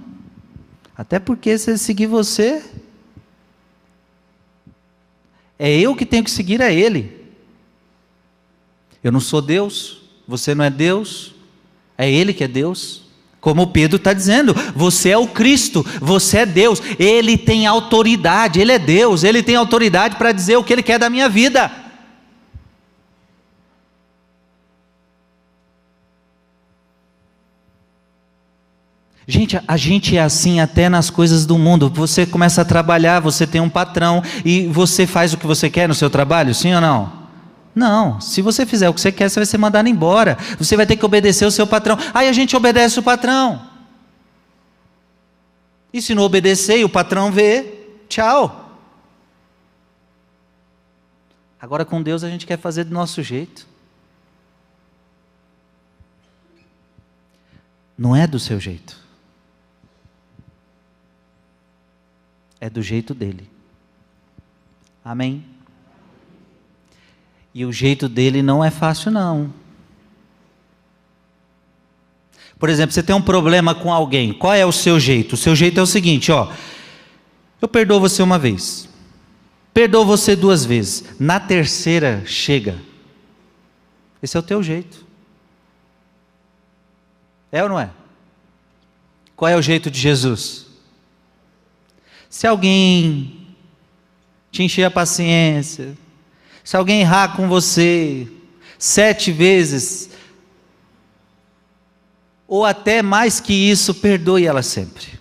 Até 0.96 1.18
porque 1.18 1.58
se 1.58 1.72
ele 1.72 1.78
seguir 1.78 2.08
você, 2.08 2.64
é 5.58 5.80
eu 5.80 5.96
que 5.96 6.06
tenho 6.06 6.24
que 6.24 6.30
seguir 6.30 6.62
a 6.62 6.72
ele. 6.72 7.20
Eu 9.04 9.12
não 9.12 9.20
sou 9.20 9.42
Deus, 9.42 10.04
você 10.28 10.54
não 10.54 10.64
é 10.64 10.70
Deus, 10.70 11.34
é 11.98 12.12
ele 12.12 12.34
que 12.34 12.44
é 12.44 12.48
Deus. 12.48 13.01
Como 13.42 13.66
Pedro 13.66 13.98
está 13.98 14.14
dizendo, 14.14 14.56
você 14.76 15.10
é 15.10 15.18
o 15.18 15.28
Cristo, 15.28 15.84
você 16.00 16.38
é 16.38 16.46
Deus, 16.46 16.80
Ele 17.00 17.36
tem 17.36 17.66
autoridade, 17.66 18.62
Ele 18.62 18.72
é 18.72 18.78
Deus, 18.78 19.24
Ele 19.24 19.42
tem 19.42 19.56
autoridade 19.56 20.16
para 20.16 20.32
dizer 20.32 20.58
o 20.58 20.64
que 20.64 20.72
Ele 20.72 20.84
quer 20.84 21.00
da 21.00 21.10
minha 21.10 21.28
vida. 21.28 21.72
Gente, 29.28 29.60
a 29.68 29.78
gente 29.78 30.18
é 30.18 30.22
assim 30.22 30.60
até 30.60 30.90
nas 30.90 31.10
coisas 31.10 31.46
do 31.46 31.58
mundo. 31.58 31.90
Você 31.96 32.26
começa 32.26 32.62
a 32.62 32.66
trabalhar, 32.66 33.22
você 33.22 33.48
tem 33.48 33.62
um 33.62 33.70
patrão 33.70 34.22
e 34.46 34.68
você 34.68 35.08
faz 35.08 35.34
o 35.34 35.38
que 35.38 35.48
você 35.48 35.70
quer 35.70 35.88
no 35.88 35.96
seu 35.96 36.10
trabalho, 36.10 36.54
sim 36.54 36.74
ou 36.76 36.82
não? 36.82 37.21
Não, 37.74 38.20
se 38.20 38.42
você 38.42 38.66
fizer 38.66 38.90
o 38.90 38.94
que 38.94 39.00
você 39.00 39.12
quer, 39.12 39.30
você 39.30 39.40
vai 39.40 39.46
ser 39.46 39.58
mandado 39.58 39.88
embora. 39.88 40.38
Você 40.58 40.76
vai 40.76 40.86
ter 40.86 40.98
que 40.98 41.06
obedecer 41.06 41.46
o 41.46 41.52
seu 41.52 41.66
patrão. 41.66 41.98
Aí 42.14 42.28
a 42.28 42.34
gente 42.34 42.56
obedece 42.56 43.00
o 43.00 43.04
patrão. 43.04 43.70
E 45.94 46.02
se 46.02 46.14
não 46.14 46.24
obedecer 46.24 46.80
e 46.80 46.84
o 46.84 46.90
patrão 46.90 47.32
vê, 47.32 47.86
tchau. 48.08 48.80
Agora 51.60 51.86
com 51.86 52.02
Deus 52.02 52.24
a 52.24 52.30
gente 52.30 52.46
quer 52.46 52.58
fazer 52.58 52.86
do 52.86 52.94
nosso 52.94 53.22
jeito. 53.22 53.68
Não 57.98 58.16
é 58.16 58.26
do 58.26 58.40
seu 58.40 58.60
jeito. 58.60 59.00
É 62.60 62.70
do 62.70 62.82
jeito 62.82 63.14
dele. 63.14 63.50
Amém? 65.04 65.51
E 67.54 67.66
o 67.66 67.72
jeito 67.72 68.08
dele 68.08 68.42
não 68.42 68.64
é 68.64 68.72
fácil, 68.72 69.12
não. 69.12 69.54
Por 72.58 72.70
exemplo, 72.70 72.94
você 72.94 73.02
tem 73.02 73.16
um 73.16 73.22
problema 73.22 73.74
com 73.74 73.92
alguém, 73.92 74.32
qual 74.32 74.54
é 74.54 74.66
o 74.66 74.72
seu 74.72 75.00
jeito? 75.00 75.34
O 75.34 75.38
seu 75.38 75.56
jeito 75.56 75.80
é 75.80 75.84
o 75.84 75.88
seguinte, 75.88 76.32
ó. 76.32 76.52
Eu 77.60 77.68
perdoo 77.68 78.00
você 78.00 78.22
uma 78.22 78.38
vez. 78.38 78.88
Perdoo 79.74 80.06
você 80.06 80.36
duas 80.36 80.64
vezes. 80.64 81.06
Na 81.20 81.40
terceira, 81.40 82.24
chega. 82.26 82.78
Esse 84.22 84.38
é 84.38 84.40
o 84.40 84.44
teu 84.44 84.62
jeito. 84.62 85.06
É 87.52 87.64
ou 87.64 87.70
não 87.70 87.80
é? 87.80 87.90
Qual 89.36 89.50
é 89.50 89.56
o 89.56 89.62
jeito 89.62 89.90
de 89.90 90.00
Jesus? 90.00 90.68
Se 92.30 92.46
alguém 92.46 93.48
te 94.52 94.62
encher 94.64 94.84
a 94.84 94.92
paciência, 94.92 95.98
se 96.64 96.78
alguém 96.78 97.02
errar 97.02 97.36
com 97.36 97.48
você 97.48 98.28
sete 98.78 99.32
vezes, 99.32 100.10
ou 102.48 102.66
até 102.66 103.02
mais 103.02 103.40
que 103.40 103.54
isso, 103.54 103.96
perdoe 103.96 104.46
ela 104.46 104.62
sempre. 104.64 105.20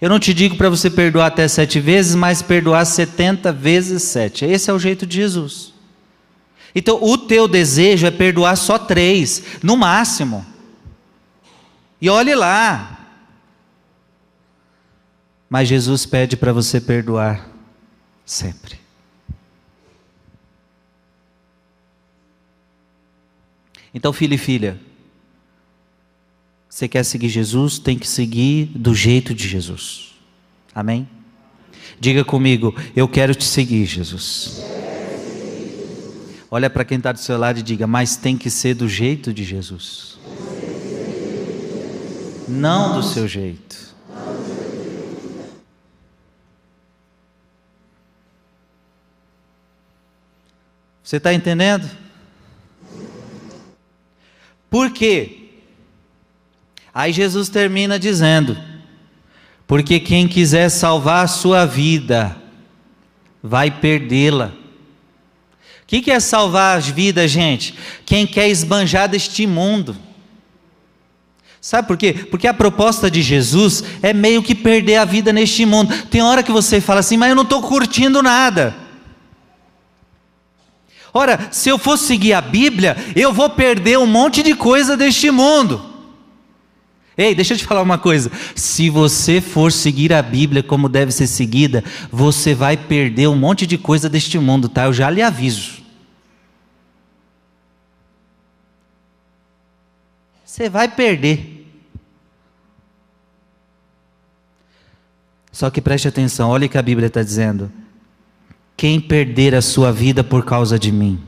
Eu 0.00 0.08
não 0.08 0.18
te 0.18 0.32
digo 0.32 0.56
para 0.56 0.70
você 0.70 0.90
perdoar 0.90 1.26
até 1.26 1.46
sete 1.46 1.78
vezes, 1.78 2.14
mas 2.14 2.40
perdoar 2.42 2.84
setenta 2.86 3.52
vezes 3.52 4.02
sete. 4.02 4.44
Esse 4.44 4.70
é 4.70 4.72
o 4.72 4.78
jeito 4.78 5.06
de 5.06 5.16
Jesus. 5.16 5.74
Então, 6.74 7.02
o 7.02 7.18
teu 7.18 7.46
desejo 7.46 8.06
é 8.06 8.10
perdoar 8.10 8.56
só 8.56 8.78
três, 8.78 9.42
no 9.62 9.76
máximo. 9.76 10.46
E 12.00 12.08
olhe 12.08 12.34
lá. 12.34 12.98
Mas 15.50 15.68
Jesus 15.68 16.06
pede 16.06 16.36
para 16.36 16.52
você 16.52 16.80
perdoar 16.80 17.46
sempre. 18.24 18.79
Então, 23.92 24.12
filho 24.12 24.34
e 24.34 24.38
filha, 24.38 24.80
você 26.68 26.86
quer 26.86 27.04
seguir 27.04 27.28
Jesus, 27.28 27.78
tem 27.78 27.98
que 27.98 28.06
seguir 28.06 28.66
do 28.66 28.94
jeito 28.94 29.34
de 29.34 29.48
Jesus. 29.48 30.14
Amém? 30.74 31.08
Diga 31.98 32.24
comigo, 32.24 32.74
eu 32.94 33.08
quero 33.08 33.34
te 33.34 33.44
seguir, 33.44 33.84
Jesus. 33.86 34.62
Olha 36.50 36.70
para 36.70 36.84
quem 36.84 36.98
está 36.98 37.12
do 37.12 37.18
seu 37.18 37.36
lado 37.36 37.58
e 37.58 37.62
diga, 37.62 37.86
mas 37.86 38.16
tem 38.16 38.36
que 38.36 38.48
ser 38.48 38.74
do 38.74 38.88
jeito 38.88 39.32
de 39.32 39.44
Jesus. 39.44 40.18
Não 42.48 42.94
do 42.94 43.02
seu 43.02 43.28
jeito. 43.28 43.90
Você 51.02 51.16
está 51.16 51.34
entendendo? 51.34 51.90
Por 54.70 54.90
quê? 54.90 55.48
Aí 56.94 57.12
Jesus 57.12 57.48
termina 57.48 57.98
dizendo: 57.98 58.56
Porque 59.66 59.98
quem 59.98 60.28
quiser 60.28 60.68
salvar 60.68 61.24
a 61.24 61.28
sua 61.28 61.66
vida, 61.66 62.36
vai 63.42 63.70
perdê-la. 63.70 64.52
O 65.82 65.86
que, 65.90 66.00
que 66.00 66.10
é 66.12 66.20
salvar 66.20 66.78
as 66.78 66.86
vidas, 66.86 67.32
gente? 67.32 67.74
Quem 68.06 68.24
quer 68.24 68.48
esbanjar 68.48 69.08
deste 69.08 69.44
mundo. 69.44 69.96
Sabe 71.60 71.88
por 71.88 71.96
quê? 71.96 72.12
Porque 72.12 72.46
a 72.46 72.54
proposta 72.54 73.10
de 73.10 73.20
Jesus 73.20 73.84
é 74.00 74.14
meio 74.14 74.42
que 74.42 74.54
perder 74.54 74.96
a 74.96 75.04
vida 75.04 75.32
neste 75.32 75.66
mundo. 75.66 75.92
Tem 76.06 76.22
hora 76.22 76.42
que 76.42 76.52
você 76.52 76.80
fala 76.80 77.00
assim, 77.00 77.16
mas 77.16 77.28
eu 77.28 77.34
não 77.34 77.42
estou 77.42 77.60
curtindo 77.60 78.22
nada. 78.22 78.74
Ora, 81.12 81.48
se 81.50 81.68
eu 81.68 81.78
for 81.78 81.96
seguir 81.96 82.32
a 82.32 82.40
Bíblia, 82.40 82.96
eu 83.16 83.32
vou 83.32 83.50
perder 83.50 83.98
um 83.98 84.06
monte 84.06 84.42
de 84.42 84.54
coisa 84.54 84.96
deste 84.96 85.30
mundo. 85.30 85.90
Ei, 87.16 87.34
deixa 87.34 87.54
eu 87.54 87.58
te 87.58 87.66
falar 87.66 87.82
uma 87.82 87.98
coisa. 87.98 88.30
Se 88.54 88.88
você 88.88 89.40
for 89.40 89.70
seguir 89.72 90.12
a 90.12 90.22
Bíblia 90.22 90.62
como 90.62 90.88
deve 90.88 91.12
ser 91.12 91.26
seguida, 91.26 91.84
você 92.10 92.54
vai 92.54 92.76
perder 92.76 93.28
um 93.28 93.36
monte 93.36 93.66
de 93.66 93.76
coisa 93.76 94.08
deste 94.08 94.38
mundo, 94.38 94.68
tá? 94.68 94.84
Eu 94.84 94.92
já 94.92 95.10
lhe 95.10 95.20
aviso. 95.20 95.82
Você 100.44 100.68
vai 100.68 100.88
perder. 100.88 101.66
Só 105.52 105.68
que 105.68 105.80
preste 105.80 106.08
atenção, 106.08 106.48
olha 106.48 106.66
o 106.66 106.68
que 106.70 106.78
a 106.78 106.82
Bíblia 106.82 107.08
está 107.08 107.22
dizendo. 107.22 107.70
Quem 108.80 108.98
perder 108.98 109.54
a 109.54 109.60
sua 109.60 109.92
vida 109.92 110.24
por 110.24 110.42
causa 110.42 110.78
de 110.78 110.90
mim, 110.90 111.20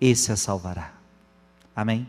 esse 0.00 0.32
a 0.32 0.36
salvará. 0.36 0.94
Amém? 1.76 2.06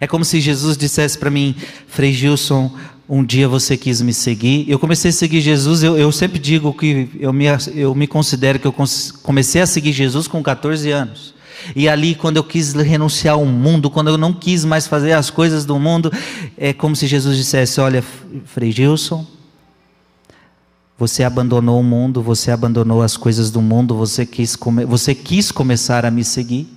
É 0.00 0.08
como 0.08 0.24
se 0.24 0.40
Jesus 0.40 0.76
dissesse 0.76 1.16
para 1.16 1.30
mim, 1.30 1.54
Frei 1.86 2.12
Gilson, 2.12 2.76
um 3.08 3.24
dia 3.24 3.46
você 3.46 3.76
quis 3.76 4.00
me 4.00 4.12
seguir. 4.12 4.68
Eu 4.68 4.80
comecei 4.80 5.10
a 5.10 5.12
seguir 5.12 5.40
Jesus, 5.40 5.84
eu, 5.84 5.96
eu 5.96 6.10
sempre 6.10 6.40
digo 6.40 6.74
que 6.74 7.08
eu 7.20 7.32
me, 7.32 7.44
eu 7.72 7.94
me 7.94 8.08
considero 8.08 8.58
que 8.58 8.66
eu 8.66 8.74
comecei 9.22 9.62
a 9.62 9.66
seguir 9.66 9.92
Jesus 9.92 10.26
com 10.26 10.42
14 10.42 10.90
anos. 10.90 11.36
E 11.76 11.88
ali, 11.88 12.16
quando 12.16 12.36
eu 12.36 12.42
quis 12.42 12.72
renunciar 12.72 13.34
ao 13.34 13.46
mundo, 13.46 13.88
quando 13.88 14.08
eu 14.08 14.18
não 14.18 14.32
quis 14.32 14.64
mais 14.64 14.88
fazer 14.88 15.12
as 15.12 15.30
coisas 15.30 15.64
do 15.64 15.78
mundo, 15.78 16.12
é 16.58 16.72
como 16.72 16.96
se 16.96 17.06
Jesus 17.06 17.36
dissesse: 17.36 17.80
Olha, 17.80 18.02
Frei 18.44 18.72
Gilson, 18.72 19.24
você 20.98 21.24
abandonou 21.24 21.80
o 21.80 21.82
mundo, 21.82 22.22
você 22.22 22.50
abandonou 22.50 23.02
as 23.02 23.16
coisas 23.16 23.50
do 23.50 23.60
mundo, 23.60 23.96
você 23.96 24.24
quis, 24.24 24.54
come 24.54 24.84
você 24.84 25.14
quis 25.14 25.50
começar 25.50 26.04
a 26.04 26.10
me 26.10 26.24
seguir. 26.24 26.68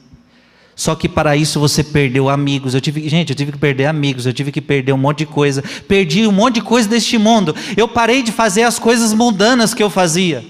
Só 0.75 0.93
que 0.93 1.09
para 1.09 1.35
isso 1.35 1.59
você 1.59 1.83
perdeu 1.83 2.29
amigos. 2.29 2.75
Eu 2.75 2.81
tive, 2.81 3.09
gente, 3.09 3.31
eu 3.31 3.35
tive 3.35 3.51
que 3.51 3.57
perder 3.57 3.85
amigos, 3.85 4.27
eu 4.27 4.33
tive 4.33 4.51
que 4.51 4.61
perder 4.61 4.93
um 4.93 4.97
monte 4.97 5.19
de 5.19 5.25
coisa. 5.25 5.63
Perdi 5.87 6.27
um 6.27 6.31
monte 6.31 6.55
de 6.55 6.61
coisa 6.61 6.87
deste 6.87 7.17
mundo. 7.17 7.55
Eu 7.75 7.87
parei 7.87 8.21
de 8.21 8.31
fazer 8.31 8.61
as 8.61 8.77
coisas 8.77 9.11
mundanas 9.11 9.73
que 9.73 9.81
eu 9.81 9.89
fazia. 9.89 10.45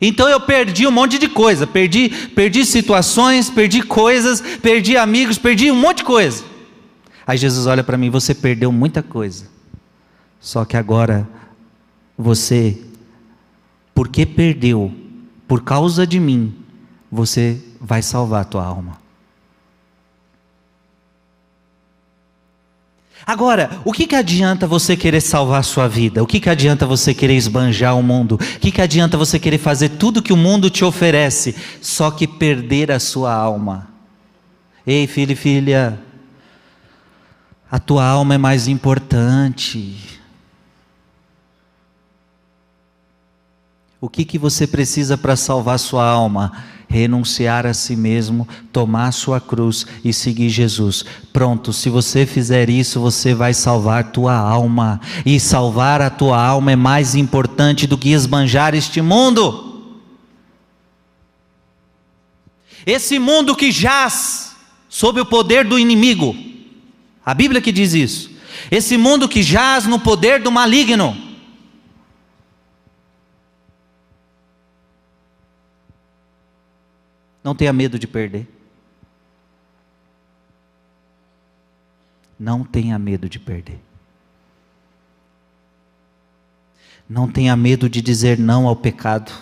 Então 0.00 0.26
eu 0.26 0.40
perdi 0.40 0.86
um 0.86 0.90
monte 0.90 1.18
de 1.18 1.28
coisa, 1.28 1.66
perdi, 1.66 2.08
perdi 2.34 2.64
situações, 2.64 3.50
perdi 3.50 3.82
coisas, 3.82 4.40
perdi 4.40 4.96
amigos, 4.96 5.36
perdi 5.36 5.70
um 5.70 5.76
monte 5.76 5.98
de 5.98 6.04
coisa. 6.04 6.42
Aí 7.26 7.36
Jesus 7.36 7.66
olha 7.66 7.84
para 7.84 7.98
mim, 7.98 8.08
você 8.08 8.34
perdeu 8.34 8.72
muita 8.72 9.02
coisa. 9.02 9.46
Só 10.40 10.64
que 10.64 10.78
agora 10.78 11.28
você 12.20 12.78
porque 13.94 14.26
perdeu 14.26 14.92
por 15.48 15.64
causa 15.64 16.06
de 16.06 16.20
mim, 16.20 16.54
você 17.10 17.60
vai 17.80 18.02
salvar 18.02 18.42
a 18.42 18.44
tua 18.44 18.64
alma. 18.64 19.00
Agora, 23.26 23.80
o 23.84 23.92
que, 23.92 24.06
que 24.06 24.14
adianta 24.14 24.66
você 24.66 24.96
querer 24.96 25.20
salvar 25.20 25.60
a 25.60 25.62
sua 25.62 25.88
vida? 25.88 26.22
O 26.22 26.26
que, 26.26 26.40
que 26.40 26.48
adianta 26.48 26.86
você 26.86 27.12
querer 27.12 27.36
esbanjar 27.36 27.96
o 27.96 28.02
mundo? 28.02 28.34
O 28.34 28.38
que, 28.38 28.72
que 28.72 28.80
adianta 28.80 29.16
você 29.16 29.38
querer 29.38 29.58
fazer 29.58 29.90
tudo 29.90 30.22
que 30.22 30.32
o 30.32 30.36
mundo 30.36 30.70
te 30.70 30.84
oferece, 30.84 31.54
só 31.80 32.10
que 32.10 32.26
perder 32.26 32.90
a 32.90 32.98
sua 32.98 33.32
alma? 33.32 33.88
Ei, 34.86 35.06
filho 35.06 35.32
e 35.32 35.36
filha, 35.36 35.98
a 37.70 37.78
tua 37.78 38.04
alma 38.04 38.34
é 38.34 38.38
mais 38.38 38.66
importante. 38.66 40.19
O 44.00 44.08
que, 44.08 44.24
que 44.24 44.38
você 44.38 44.66
precisa 44.66 45.18
para 45.18 45.36
salvar 45.36 45.78
sua 45.78 46.04
alma? 46.04 46.52
renunciar 46.90 47.66
a 47.66 47.72
si 47.72 47.94
mesmo, 47.94 48.48
tomar 48.72 49.12
sua 49.12 49.40
cruz 49.40 49.86
e 50.04 50.12
seguir 50.12 50.48
Jesus. 50.48 51.04
Pronto, 51.32 51.72
se 51.72 51.88
você 51.88 52.26
fizer 52.26 52.68
isso, 52.68 52.98
você 53.00 53.32
vai 53.32 53.54
salvar 53.54 54.10
tua 54.10 54.34
alma. 54.34 55.00
E 55.24 55.38
salvar 55.38 56.02
a 56.02 56.10
tua 56.10 56.44
alma 56.44 56.72
é 56.72 56.76
mais 56.76 57.14
importante 57.14 57.86
do 57.86 57.96
que 57.96 58.10
esbanjar 58.10 58.74
este 58.74 59.00
mundo. 59.00 59.94
Esse 62.84 63.20
mundo 63.20 63.54
que 63.54 63.70
jaz 63.70 64.56
sob 64.88 65.20
o 65.20 65.26
poder 65.26 65.64
do 65.64 65.78
inimigo. 65.78 66.34
A 67.24 67.32
Bíblia 67.32 67.60
que 67.60 67.70
diz 67.70 67.94
isso. 67.94 68.30
Esse 68.68 68.96
mundo 68.96 69.28
que 69.28 69.44
jaz 69.44 69.86
no 69.86 70.00
poder 70.00 70.42
do 70.42 70.50
maligno. 70.50 71.29
Não 77.42 77.54
tenha 77.54 77.72
medo 77.72 77.98
de 77.98 78.06
perder. 78.06 78.46
Não 82.38 82.64
tenha 82.64 82.98
medo 82.98 83.28
de 83.28 83.38
perder. 83.38 83.80
Não 87.08 87.30
tenha 87.30 87.56
medo 87.56 87.88
de 87.88 88.00
dizer 88.00 88.38
não 88.38 88.66
ao 88.66 88.76
pecado. 88.76 89.32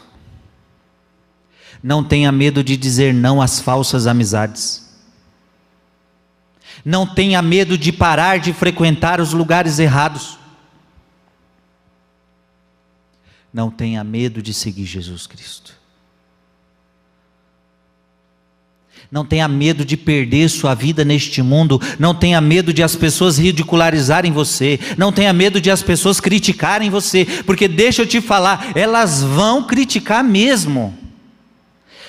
Não 1.83 2.03
tenha 2.03 2.33
medo 2.33 2.65
de 2.65 2.77
dizer 2.77 3.13
não 3.13 3.41
às 3.41 3.61
falsas 3.61 4.07
amizades. 4.07 4.89
Não 6.85 7.07
tenha 7.07 7.43
medo 7.43 7.77
de 7.77 7.93
parar 7.93 8.39
de 8.39 8.53
frequentar 8.53 9.21
os 9.21 9.33
lugares 9.33 9.79
errados. 9.79 10.39
Não 13.53 13.71
tenha 13.71 14.03
medo 14.03 14.43
de 14.43 14.53
seguir 14.55 14.85
Jesus 14.85 15.27
Cristo. 15.27 15.78
Não 19.11 19.25
tenha 19.25 19.49
medo 19.49 19.87
de 19.87 19.97
perder 19.97 20.51
sua 20.51 20.75
vida 20.75 21.03
neste 21.03 21.43
mundo. 21.43 21.81
Não 21.99 22.15
tenha 22.15 22.41
medo 22.41 22.75
de 22.75 22.83
as 22.83 22.95
pessoas 22.95 23.39
ridicularizarem 23.39 24.33
você. 24.33 24.79
Não 24.99 25.11
tenha 25.11 25.33
medo 25.33 25.61
de 25.61 25.71
as 25.71 25.83
pessoas 25.83 26.21
criticarem 26.21 26.91
você. 26.91 27.25
Porque 27.47 27.67
deixa 27.67 28.03
eu 28.03 28.07
te 28.07 28.21
falar, 28.21 28.73
elas 28.75 29.23
vão 29.23 29.63
criticar 29.63 30.23
mesmo. 30.23 30.95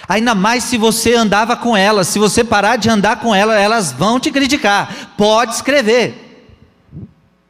Ainda 0.09 0.35
mais 0.35 0.65
se 0.65 0.77
você 0.77 1.13
andava 1.13 1.55
com 1.55 1.77
elas. 1.77 2.09
Se 2.09 2.19
você 2.19 2.43
parar 2.43 2.75
de 2.75 2.89
andar 2.89 3.17
com 3.21 3.33
elas, 3.33 3.57
elas 3.61 3.91
vão 3.93 4.19
te 4.19 4.29
criticar. 4.29 5.13
Pode 5.15 5.53
escrever. 5.53 6.28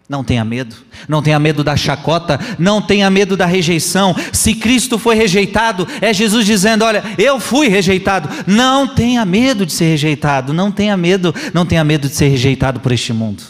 Não 0.10 0.24
tenha 0.24 0.44
medo, 0.44 0.76
não 1.08 1.22
tenha 1.22 1.38
medo 1.38 1.64
da 1.64 1.78
chacota, 1.78 2.40
não 2.58 2.82
tenha 2.82 3.08
medo 3.12 3.38
da 3.38 3.46
rejeição. 3.46 4.16
Se 4.34 4.56
Cristo 4.56 4.98
foi 4.98 5.14
rejeitado, 5.14 5.88
é 6.02 6.12
Jesus 6.12 6.48
dizendo: 6.48 6.84
Olha, 6.84 7.04
eu 7.16 7.40
fui 7.40 7.68
rejeitado. 7.68 8.28
Não 8.48 8.88
tenha 8.88 9.24
medo 9.24 9.68
de 9.68 9.72
ser 9.72 9.86
rejeitado, 9.86 10.52
não 10.52 10.72
tenha 10.72 10.98
medo, 10.98 11.32
não 11.54 11.64
tenha 11.64 11.84
medo 11.84 12.10
de 12.10 12.16
ser 12.16 12.28
rejeitado 12.30 12.80
por 12.80 12.92
este 12.92 13.14
mundo. 13.14 13.44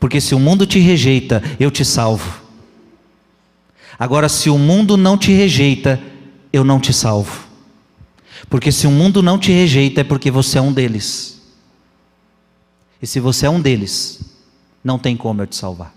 Porque 0.00 0.20
se 0.20 0.34
o 0.34 0.40
mundo 0.40 0.66
te 0.66 0.80
rejeita, 0.80 1.40
eu 1.60 1.70
te 1.70 1.84
salvo. 1.84 2.42
Agora, 3.96 4.28
se 4.28 4.50
o 4.50 4.58
mundo 4.58 4.96
não 4.96 5.16
te 5.16 5.30
rejeita, 5.30 6.00
eu 6.52 6.64
não 6.64 6.80
te 6.80 6.92
salvo. 6.92 7.44
Porque 8.50 8.72
se 8.72 8.88
o 8.88 8.90
mundo 8.90 9.22
não 9.22 9.38
te 9.38 9.52
rejeita, 9.52 10.00
é 10.00 10.04
porque 10.04 10.32
você 10.32 10.58
é 10.58 10.60
um 10.60 10.72
deles. 10.72 11.40
E 13.00 13.06
se 13.06 13.20
você 13.20 13.46
é 13.46 13.50
um 13.50 13.60
deles, 13.60 14.33
não 14.84 14.98
tem 14.98 15.16
como 15.16 15.40
eu 15.40 15.46
te 15.46 15.56
salvar. 15.56 15.94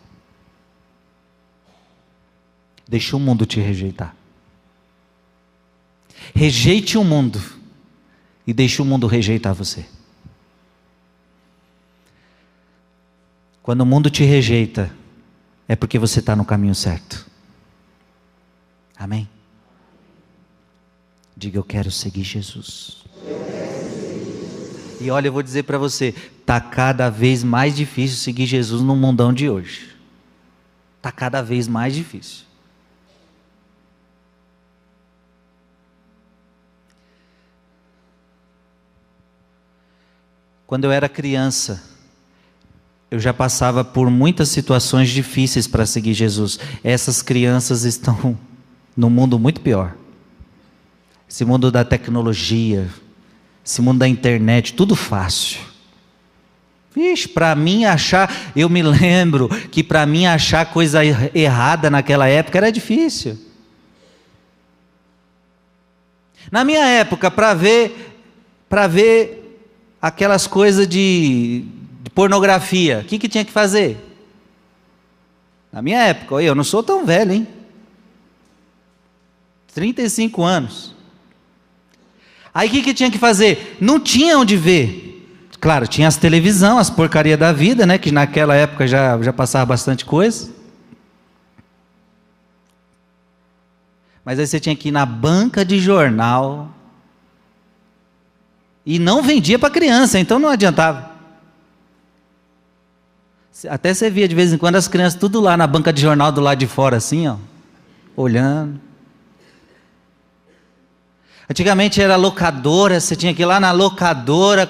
Deixe 2.87 3.13
o 3.13 3.19
mundo 3.19 3.45
te 3.45 3.59
rejeitar. 3.59 4.15
Rejeite 6.33 6.97
o 6.97 7.03
mundo 7.03 7.41
e 8.45 8.53
deixe 8.53 8.81
o 8.81 8.85
mundo 8.85 9.05
rejeitar 9.05 9.53
você. 9.53 9.85
Quando 13.61 13.81
o 13.81 13.85
mundo 13.85 14.09
te 14.09 14.23
rejeita, 14.23 14.89
é 15.67 15.75
porque 15.75 15.99
você 15.99 16.21
está 16.21 16.33
no 16.33 16.45
caminho 16.45 16.73
certo. 16.73 17.29
Amém? 18.95 19.27
Diga, 21.35 21.59
eu 21.59 21.63
quero 21.63 21.91
seguir 21.91 22.23
Jesus. 22.23 23.03
E 24.99 25.11
olha, 25.11 25.27
eu 25.27 25.33
vou 25.33 25.43
dizer 25.43 25.63
para 25.63 25.77
você, 25.77 26.13
tá 26.45 26.59
cada 26.59 27.09
vez 27.09 27.43
mais 27.43 27.75
difícil 27.75 28.17
seguir 28.17 28.45
Jesus 28.45 28.81
no 28.81 28.95
mundão 28.95 29.31
de 29.31 29.49
hoje. 29.49 29.95
Tá 31.01 31.11
cada 31.11 31.41
vez 31.41 31.67
mais 31.67 31.93
difícil. 31.93 32.47
Quando 40.65 40.83
eu 40.83 40.91
era 40.91 41.07
criança, 41.07 41.81
eu 43.09 43.19
já 43.19 43.33
passava 43.33 43.85
por 43.85 44.09
muitas 44.09 44.49
situações 44.49 45.09
difíceis 45.09 45.65
para 45.65 45.85
seguir 45.85 46.13
Jesus. 46.13 46.59
Essas 46.83 47.21
crianças 47.21 47.83
estão 47.83 48.37
num 48.97 49.09
mundo 49.09 49.39
muito 49.39 49.61
pior. 49.61 49.95
Esse 51.29 51.45
mundo 51.45 51.71
da 51.71 51.85
tecnologia, 51.85 52.89
esse 53.67 53.81
mundo 53.81 53.99
da 53.99 54.07
internet, 54.07 54.73
tudo 54.73 54.95
fácil. 54.95 55.59
Vixe, 56.95 57.27
para 57.27 57.53
mim 57.53 57.83
achar, 57.83 58.33
eu 58.55 58.69
me 58.69 58.81
lembro 58.81 59.49
que 59.69 59.83
para 59.83 60.05
mim 60.05 60.25
achar 60.25 60.71
coisa 60.71 61.01
errada 61.35 61.89
naquela 61.89 62.29
época 62.29 62.57
era 62.57 62.71
difícil. 62.71 63.37
Na 66.49 66.63
minha 66.63 66.85
época, 66.87 67.29
para 67.29 67.53
ver, 67.53 68.15
para 68.69 68.87
ver 68.87 69.59
aquelas 70.01 70.47
coisas 70.47 70.87
de, 70.87 71.65
de 72.03 72.09
pornografia, 72.11 72.99
o 72.99 73.03
que, 73.03 73.19
que 73.19 73.27
tinha 73.27 73.43
que 73.43 73.51
fazer? 73.51 73.97
Na 75.73 75.81
minha 75.81 76.01
época, 76.03 76.41
eu 76.41 76.55
não 76.55 76.63
sou 76.63 76.81
tão 76.81 77.05
velho, 77.05 77.33
hein? 77.33 77.47
35 79.73 80.41
anos. 80.41 80.96
Aí 82.57 82.69
o 82.69 82.71
que, 82.71 82.81
que 82.81 82.91
tinha 82.91 83.11
que 83.11 83.19
fazer? 83.19 83.77
Não 83.79 83.99
tinha 83.99 84.35
onde 84.35 84.57
ver. 84.57 85.47
Claro, 85.61 85.85
tinha 85.85 86.07
as 86.07 86.17
televisão, 86.17 86.79
as 86.79 86.89
porcarias 86.89 87.37
da 87.37 87.51
vida, 87.51 87.85
né? 87.85 87.99
Que 87.99 88.11
naquela 88.11 88.55
época 88.55 88.87
já, 88.87 89.21
já 89.21 89.31
passava 89.31 89.67
bastante 89.67 90.03
coisa. 90.03 90.49
Mas 94.25 94.39
aí 94.39 94.47
você 94.47 94.59
tinha 94.59 94.75
que 94.75 94.87
ir 94.87 94.91
na 94.91 95.05
banca 95.05 95.63
de 95.63 95.77
jornal. 95.77 96.71
E 98.83 98.97
não 98.97 99.21
vendia 99.21 99.59
para 99.59 99.69
criança, 99.69 100.17
então 100.17 100.39
não 100.39 100.49
adiantava. 100.49 101.11
Até 103.69 103.93
você 103.93 104.09
via 104.09 104.27
de 104.27 104.33
vez 104.33 104.51
em 104.51 104.57
quando 104.57 104.77
as 104.77 104.87
crianças 104.87 105.19
tudo 105.19 105.39
lá 105.39 105.55
na 105.55 105.67
banca 105.67 105.93
de 105.93 106.01
jornal 106.01 106.31
do 106.31 106.41
lado 106.41 106.57
de 106.57 106.65
fora, 106.65 106.97
assim, 106.97 107.27
ó, 107.27 107.35
olhando. 108.15 108.86
Antigamente 111.49 112.01
era 112.01 112.15
locadora, 112.15 112.99
você 112.99 113.15
tinha 113.15 113.33
que 113.33 113.41
ir 113.41 113.45
lá 113.45 113.59
na 113.59 113.71
locadora, 113.71 114.69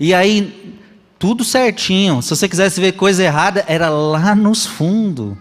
e 0.00 0.14
aí 0.14 0.78
tudo 1.18 1.44
certinho. 1.44 2.22
Se 2.22 2.30
você 2.30 2.48
quisesse 2.48 2.80
ver 2.80 2.92
coisa 2.92 3.22
errada, 3.22 3.64
era 3.66 3.88
lá 3.88 4.34
nos 4.34 4.66
fundos. 4.66 5.36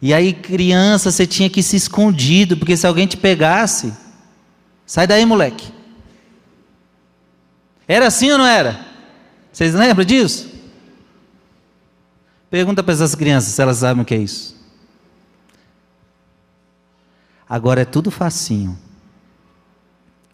E 0.00 0.14
aí, 0.14 0.32
criança, 0.32 1.10
você 1.10 1.26
tinha 1.26 1.50
que 1.50 1.60
ir 1.60 1.62
se 1.62 1.76
escondido, 1.76 2.56
porque 2.56 2.76
se 2.76 2.86
alguém 2.86 3.06
te 3.06 3.16
pegasse, 3.16 3.92
sai 4.86 5.06
daí, 5.06 5.26
moleque. 5.26 5.72
Era 7.86 8.06
assim 8.06 8.30
ou 8.30 8.38
não 8.38 8.46
era? 8.46 8.86
Vocês 9.50 9.74
lembram 9.74 10.04
disso? 10.04 10.48
Pergunta 12.50 12.82
para 12.82 12.94
essas 12.94 13.14
crianças 13.14 13.52
se 13.52 13.60
elas 13.60 13.78
sabem 13.78 14.02
o 14.02 14.06
que 14.06 14.14
é 14.14 14.18
isso. 14.18 14.56
Agora 17.48 17.80
é 17.80 17.84
tudo 17.84 18.10
facinho. 18.10 18.78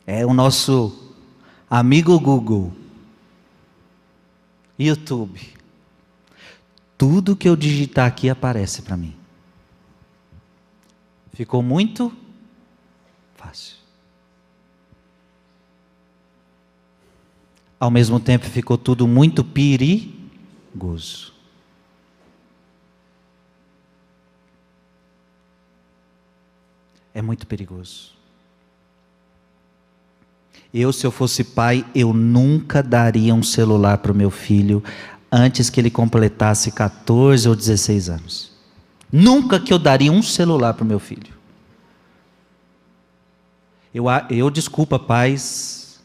É 0.06 0.24
o 0.26 0.34
nosso 0.34 1.14
amigo 1.68 2.18
Google, 2.20 2.72
YouTube. 4.78 5.40
Tudo 6.98 7.36
que 7.36 7.48
eu 7.48 7.56
digitar 7.56 8.06
aqui 8.06 8.28
aparece 8.28 8.82
para 8.82 8.96
mim. 8.96 9.16
Ficou 11.32 11.62
muito 11.62 12.12
fácil. 13.34 13.76
Ao 17.80 17.90
mesmo 17.90 18.20
tempo 18.20 18.46
ficou 18.46 18.78
tudo 18.78 19.06
muito 19.08 19.42
perigoso. 19.44 21.34
É 27.12 27.20
muito 27.20 27.46
perigoso. 27.46 28.14
Eu, 30.74 30.92
se 30.92 31.06
eu 31.06 31.12
fosse 31.12 31.44
pai, 31.44 31.86
eu 31.94 32.12
nunca 32.12 32.82
daria 32.82 33.32
um 33.32 33.44
celular 33.44 33.98
para 33.98 34.10
o 34.10 34.14
meu 34.14 34.28
filho 34.28 34.82
antes 35.30 35.70
que 35.70 35.80
ele 35.80 35.88
completasse 35.88 36.72
14 36.72 37.48
ou 37.48 37.54
16 37.54 38.08
anos. 38.08 38.52
Nunca 39.12 39.60
que 39.60 39.72
eu 39.72 39.78
daria 39.78 40.10
um 40.10 40.20
celular 40.20 40.74
para 40.74 40.82
o 40.82 40.86
meu 40.86 40.98
filho. 40.98 41.32
Eu, 43.94 44.06
eu 44.28 44.50
desculpa, 44.50 44.98
pais, 44.98 46.02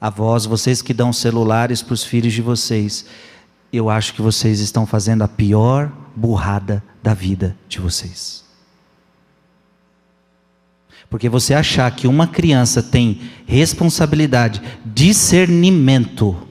avós, 0.00 0.46
vocês 0.46 0.80
que 0.80 0.94
dão 0.94 1.12
celulares 1.12 1.82
para 1.82 1.94
os 1.94 2.04
filhos 2.04 2.32
de 2.32 2.40
vocês. 2.40 3.06
Eu 3.72 3.90
acho 3.90 4.14
que 4.14 4.22
vocês 4.22 4.60
estão 4.60 4.86
fazendo 4.86 5.22
a 5.22 5.28
pior 5.28 5.90
burrada 6.14 6.80
da 7.02 7.12
vida 7.12 7.56
de 7.68 7.80
vocês. 7.80 8.45
Porque 11.08 11.28
você 11.28 11.54
achar 11.54 11.90
que 11.90 12.06
uma 12.06 12.26
criança 12.26 12.82
tem 12.82 13.20
responsabilidade, 13.46 14.60
discernimento, 14.84 16.46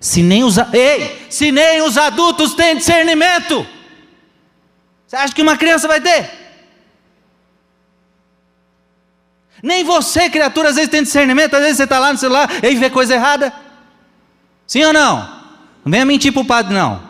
se 0.00 0.22
nem 0.22 0.44
os, 0.44 0.56
ei, 0.72 1.26
se 1.30 1.50
nem 1.50 1.82
os 1.82 1.96
adultos 1.96 2.54
têm 2.54 2.76
discernimento, 2.76 3.66
você 5.06 5.16
acha 5.16 5.34
que 5.34 5.42
uma 5.42 5.56
criança 5.56 5.86
vai 5.86 6.00
ter? 6.00 6.30
Nem 9.62 9.84
você, 9.84 10.28
criatura, 10.28 10.68
às 10.68 10.76
vezes 10.76 10.90
tem 10.90 11.02
discernimento, 11.02 11.54
às 11.54 11.62
vezes 11.62 11.76
você 11.78 11.84
está 11.84 11.98
lá 11.98 12.12
no 12.12 12.18
celular 12.18 12.50
e 12.62 12.74
vê 12.74 12.90
coisa 12.90 13.14
errada. 13.14 13.52
Sim 14.66 14.84
ou 14.84 14.92
não? 14.92 15.18
Não 15.84 15.90
venha 15.90 16.04
mentir 16.04 16.32
para 16.32 16.42
o 16.42 16.44
padre, 16.44 16.74
não. 16.74 17.05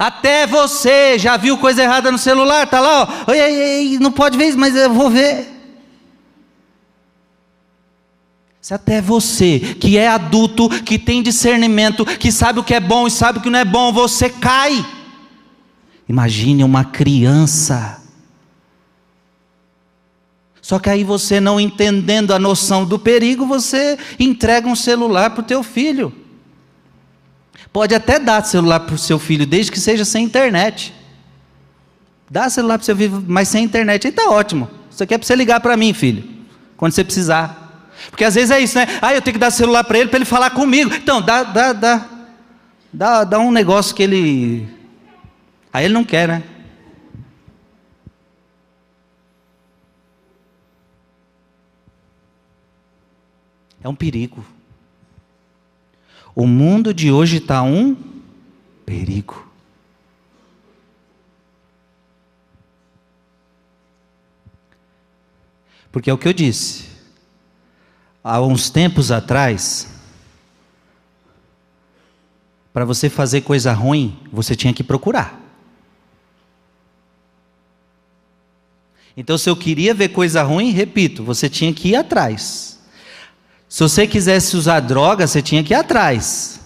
Até 0.00 0.46
você 0.46 1.18
já 1.18 1.36
viu 1.36 1.58
coisa 1.58 1.82
errada 1.82 2.10
no 2.10 2.16
celular, 2.16 2.66
tá 2.66 2.80
lá, 2.80 3.02
ó. 3.02 3.30
Oi, 3.30 3.38
oi, 3.38 3.52
oi, 3.52 3.98
não 4.00 4.10
pode 4.10 4.38
ver 4.38 4.56
mas 4.56 4.74
eu 4.74 4.90
vou 4.90 5.10
ver. 5.10 5.46
Se 8.62 8.72
até 8.72 9.02
você, 9.02 9.58
que 9.78 9.98
é 9.98 10.08
adulto, 10.08 10.70
que 10.70 10.98
tem 10.98 11.22
discernimento, 11.22 12.06
que 12.06 12.32
sabe 12.32 12.60
o 12.60 12.64
que 12.64 12.72
é 12.72 12.80
bom 12.80 13.06
e 13.06 13.10
sabe 13.10 13.40
o 13.40 13.42
que 13.42 13.50
não 13.50 13.58
é 13.58 13.64
bom, 13.64 13.92
você 13.92 14.30
cai. 14.30 14.82
Imagine 16.08 16.64
uma 16.64 16.82
criança. 16.82 18.02
Só 20.62 20.78
que 20.78 20.88
aí 20.88 21.04
você 21.04 21.40
não 21.40 21.60
entendendo 21.60 22.32
a 22.32 22.38
noção 22.38 22.86
do 22.86 22.98
perigo, 22.98 23.44
você 23.44 23.98
entrega 24.18 24.66
um 24.66 24.74
celular 24.74 25.28
para 25.28 25.42
o 25.42 25.46
teu 25.46 25.62
filho. 25.62 26.19
Pode 27.72 27.94
até 27.94 28.18
dar 28.18 28.44
celular 28.44 28.80
para 28.80 28.94
o 28.94 28.98
seu 28.98 29.18
filho, 29.18 29.46
desde 29.46 29.70
que 29.70 29.78
seja 29.78 30.04
sem 30.04 30.24
internet. 30.24 30.92
Dá 32.28 32.48
celular 32.50 32.78
para 32.78 32.82
o 32.82 32.86
seu 32.86 32.96
filho, 32.96 33.24
mas 33.26 33.48
sem 33.48 33.64
internet, 33.64 34.06
aí 34.06 34.10
está 34.10 34.30
ótimo. 34.30 34.68
Isso 34.90 35.02
aqui 35.02 35.14
é 35.14 35.18
para 35.18 35.26
você 35.26 35.36
ligar 35.36 35.60
para 35.60 35.76
mim, 35.76 35.92
filho, 35.92 36.28
quando 36.76 36.92
você 36.92 37.04
precisar. 37.04 37.88
Porque 38.10 38.24
às 38.24 38.34
vezes 38.34 38.50
é 38.50 38.60
isso, 38.60 38.76
né? 38.76 38.86
Ah, 39.00 39.14
eu 39.14 39.22
tenho 39.22 39.34
que 39.34 39.40
dar 39.40 39.50
celular 39.50 39.84
para 39.84 39.98
ele 39.98 40.08
para 40.08 40.18
ele 40.18 40.24
falar 40.24 40.50
comigo. 40.50 40.92
Então, 40.94 41.22
dá, 41.22 41.42
dá, 41.42 41.72
dá, 41.72 42.08
dá, 42.92 43.24
dá 43.24 43.38
um 43.38 43.52
negócio 43.52 43.94
que 43.94 44.02
ele. 44.02 44.68
Aí 45.72 45.84
ele 45.84 45.94
não 45.94 46.04
quer, 46.04 46.26
né? 46.28 46.42
É 53.82 53.88
um 53.88 53.94
perigo. 53.94 54.44
O 56.40 56.46
mundo 56.46 56.94
de 56.94 57.12
hoje 57.12 57.36
está 57.36 57.62
um 57.62 57.94
perigo. 58.86 59.46
Porque 65.92 66.08
é 66.08 66.14
o 66.14 66.16
que 66.16 66.26
eu 66.26 66.32
disse. 66.32 66.86
Há 68.24 68.40
uns 68.40 68.70
tempos 68.70 69.12
atrás, 69.12 69.92
para 72.72 72.86
você 72.86 73.10
fazer 73.10 73.42
coisa 73.42 73.74
ruim, 73.74 74.18
você 74.32 74.56
tinha 74.56 74.72
que 74.72 74.82
procurar. 74.82 75.38
Então, 79.14 79.36
se 79.36 79.50
eu 79.50 79.56
queria 79.56 79.92
ver 79.92 80.08
coisa 80.08 80.42
ruim, 80.42 80.70
repito, 80.70 81.22
você 81.22 81.50
tinha 81.50 81.74
que 81.74 81.90
ir 81.90 81.96
atrás. 81.96 82.69
Se 83.70 83.84
você 83.84 84.04
quisesse 84.04 84.56
usar 84.56 84.80
droga, 84.80 85.28
você 85.28 85.40
tinha 85.40 85.62
que 85.62 85.72
ir 85.72 85.76
atrás. 85.76 86.60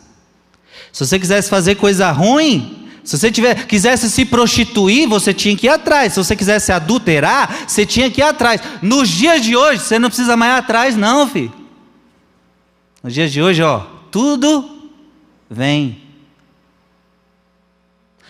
Se 0.91 1.05
você 1.07 1.19
quisesse 1.19 1.51
fazer 1.51 1.75
coisa 1.75 2.11
ruim, 2.11 2.89
se 3.05 3.19
você 3.19 3.31
tiver, 3.31 3.67
quisesse 3.67 4.11
se 4.11 4.25
prostituir, 4.25 5.07
você 5.07 5.35
tinha 5.35 5.55
que 5.55 5.67
ir 5.67 5.69
atrás. 5.69 6.15
Se 6.15 6.25
você 6.25 6.35
quisesse 6.35 6.73
adulterar, 6.73 7.69
você 7.69 7.85
tinha 7.85 8.11
que 8.11 8.23
ir 8.23 8.25
atrás. 8.25 8.59
Nos 8.81 9.11
dias 9.11 9.43
de 9.43 9.55
hoje, 9.55 9.83
você 9.83 9.99
não 9.99 10.09
precisa 10.09 10.35
mais 10.35 10.55
ir 10.55 10.59
atrás, 10.61 10.97
não, 10.97 11.29
filho. 11.29 11.53
Nos 13.03 13.13
dias 13.13 13.31
de 13.31 13.43
hoje, 13.43 13.63
ó, 13.63 13.81
tudo 14.11 14.91
vem. 15.51 16.01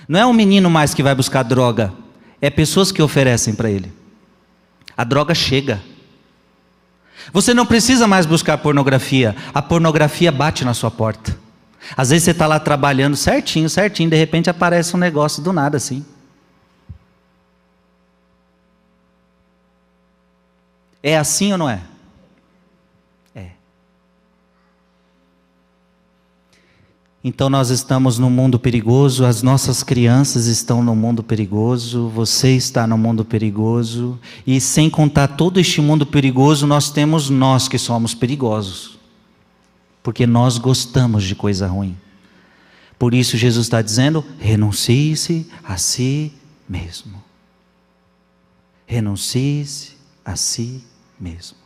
Não 0.09 0.18
é 0.18 0.27
um 0.27 0.33
menino 0.33 0.68
mais 0.68 0.93
que 0.93 1.03
vai 1.03 1.14
buscar 1.14 1.45
droga, 1.45 1.93
é 2.41 2.51
pessoas 2.51 2.91
que 2.91 3.01
oferecem 3.01 3.55
para 3.55 3.70
ele. 3.70 3.93
A 4.97 5.05
droga 5.05 5.33
chega. 5.33 5.81
Você 7.33 7.55
não 7.55 7.66
precisa 7.66 8.07
mais 8.07 8.27
buscar 8.27 8.59
pornografia, 8.59 9.35
a 9.53 9.62
pornografia 9.62 10.31
bate 10.31 10.64
na 10.64 10.75
sua 10.75 10.91
porta. 10.91 11.37
Às 11.97 12.11
vezes 12.11 12.25
você 12.25 12.31
está 12.31 12.47
lá 12.47 12.59
trabalhando 12.59 13.16
certinho, 13.16 13.68
certinho, 13.68 14.09
de 14.09 14.16
repente 14.16 14.49
aparece 14.49 14.95
um 14.95 14.99
negócio 14.99 15.43
do 15.43 15.53
nada 15.53 15.77
assim. 15.77 16.05
É 21.03 21.18
assim 21.18 21.53
ou 21.53 21.59
não 21.59 21.68
é? 21.68 21.81
Então 27.27 27.49
nós 27.49 27.70
estamos 27.70 28.18
num 28.18 28.29
mundo 28.29 28.59
perigoso, 28.59 29.25
as 29.25 29.43
nossas 29.43 29.83
crianças 29.83 30.45
estão 30.45 30.85
no 30.85 30.95
mundo 30.95 31.22
perigoso, 31.22 32.07
você 32.11 32.55
está 32.55 32.87
no 32.87 32.99
mundo 32.99 33.25
perigoso, 33.25 34.20
e 34.47 34.61
sem 34.61 34.91
contar 34.91 35.29
todo 35.29 35.59
este 35.59 35.81
mundo 35.81 36.05
perigoso, 36.05 36.66
nós 36.66 36.91
temos 36.91 37.31
nós 37.31 37.66
que 37.66 37.79
somos 37.79 38.14
perigosos, 38.14 38.99
porque 40.03 40.27
nós 40.27 40.59
gostamos 40.59 41.25
de 41.25 41.35
coisa 41.35 41.66
ruim. 41.66 41.97
Por 42.99 43.14
isso 43.14 43.39
Jesus 43.39 43.64
está 43.64 43.81
dizendo: 43.81 44.22
renuncie-se 44.39 45.51
a 45.64 45.79
si 45.79 46.31
mesmo. 46.68 47.25
Renuncie-se 48.87 49.93
a 50.22 50.37
si 50.37 50.85
mesmo. 51.18 51.64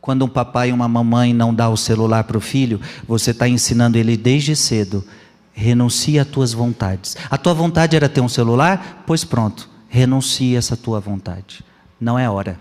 Quando 0.00 0.24
um 0.24 0.28
papai 0.28 0.70
e 0.70 0.72
uma 0.72 0.88
mamãe 0.88 1.34
não 1.34 1.54
dá 1.54 1.68
o 1.68 1.76
celular 1.76 2.24
para 2.24 2.38
o 2.38 2.40
filho, 2.40 2.80
você 3.06 3.30
está 3.32 3.48
ensinando 3.48 3.98
ele 3.98 4.16
desde 4.16 4.54
cedo. 4.54 5.04
Renuncia 5.52 6.22
às 6.22 6.28
tuas 6.28 6.52
vontades. 6.52 7.16
A 7.30 7.36
tua 7.36 7.54
vontade 7.54 7.96
era 7.96 8.08
ter 8.08 8.20
um 8.20 8.28
celular? 8.28 9.02
Pois 9.06 9.24
pronto, 9.24 9.68
renuncia 9.88 10.58
essa 10.58 10.76
tua 10.76 11.00
vontade. 11.00 11.64
Não 12.00 12.18
é 12.18 12.28
hora. 12.28 12.58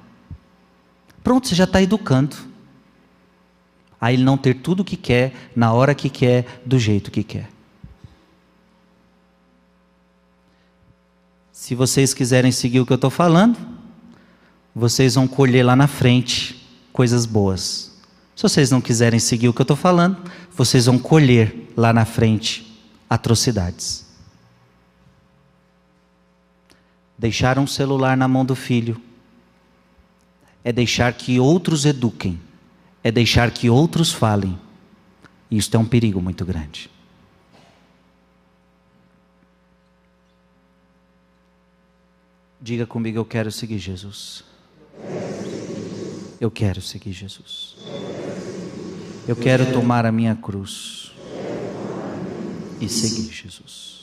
Pronto, 1.23 1.47
você 1.47 1.55
já 1.55 1.65
está 1.65 1.81
educando. 1.81 2.35
A 3.99 4.13
ele 4.13 4.23
não 4.23 4.37
ter 4.37 4.55
tudo 4.55 4.81
o 4.81 4.85
que 4.85 4.95
quer, 4.95 5.33
na 5.55 5.73
hora 5.73 5.93
que 5.95 6.09
quer, 6.09 6.61
do 6.65 6.79
jeito 6.79 7.11
que 7.11 7.23
quer. 7.23 7.49
Se 11.51 11.73
vocês 11.73 12.13
quiserem 12.13 12.51
seguir 12.51 12.79
o 12.79 12.85
que 12.85 12.93
eu 12.93 12.95
estou 12.95 13.09
falando, 13.09 13.57
vocês 14.75 15.15
vão 15.15 15.27
colher 15.27 15.63
lá 15.63 15.75
na 15.75 15.87
frente 15.87 16.64
coisas 16.95 17.25
boas. 17.25 17.91
Se 18.37 18.43
vocês 18.43 18.71
não 18.71 18.79
quiserem 18.79 19.19
seguir 19.19 19.49
o 19.49 19.53
que 19.53 19.59
eu 19.59 19.65
estou 19.65 19.75
falando, 19.75 20.17
vocês 20.53 20.85
vão 20.85 20.97
colher 20.97 21.69
lá 21.75 21.91
na 21.91 22.05
frente 22.05 22.81
atrocidades. 23.09 24.05
Deixar 27.17 27.59
um 27.59 27.67
celular 27.67 28.15
na 28.15 28.29
mão 28.29 28.45
do 28.45 28.55
filho 28.55 29.01
é 30.63 30.71
deixar 30.71 31.11
que 31.11 31.37
outros 31.37 31.83
eduquem, 31.83 32.39
é 33.03 33.11
deixar 33.11 33.51
que 33.51 33.69
outros 33.69 34.13
falem. 34.13 34.57
Isso 35.51 35.75
é 35.75 35.79
um 35.79 35.85
perigo 35.85 36.21
muito 36.21 36.45
grande. 36.45 36.89
Diga 42.61 42.85
comigo, 42.87 43.17
eu 43.17 43.25
quero 43.25 43.51
seguir 43.51 43.79
Jesus. 43.79 44.45
Eu 46.39 46.51
quero 46.51 46.81
seguir 46.81 47.13
Jesus. 47.13 47.75
Eu 49.27 49.35
quero 49.35 49.71
tomar 49.73 50.05
a 50.05 50.11
minha 50.11 50.35
cruz 50.35 51.11
e 52.79 52.87
seguir 52.89 53.31
Jesus. 53.33 53.94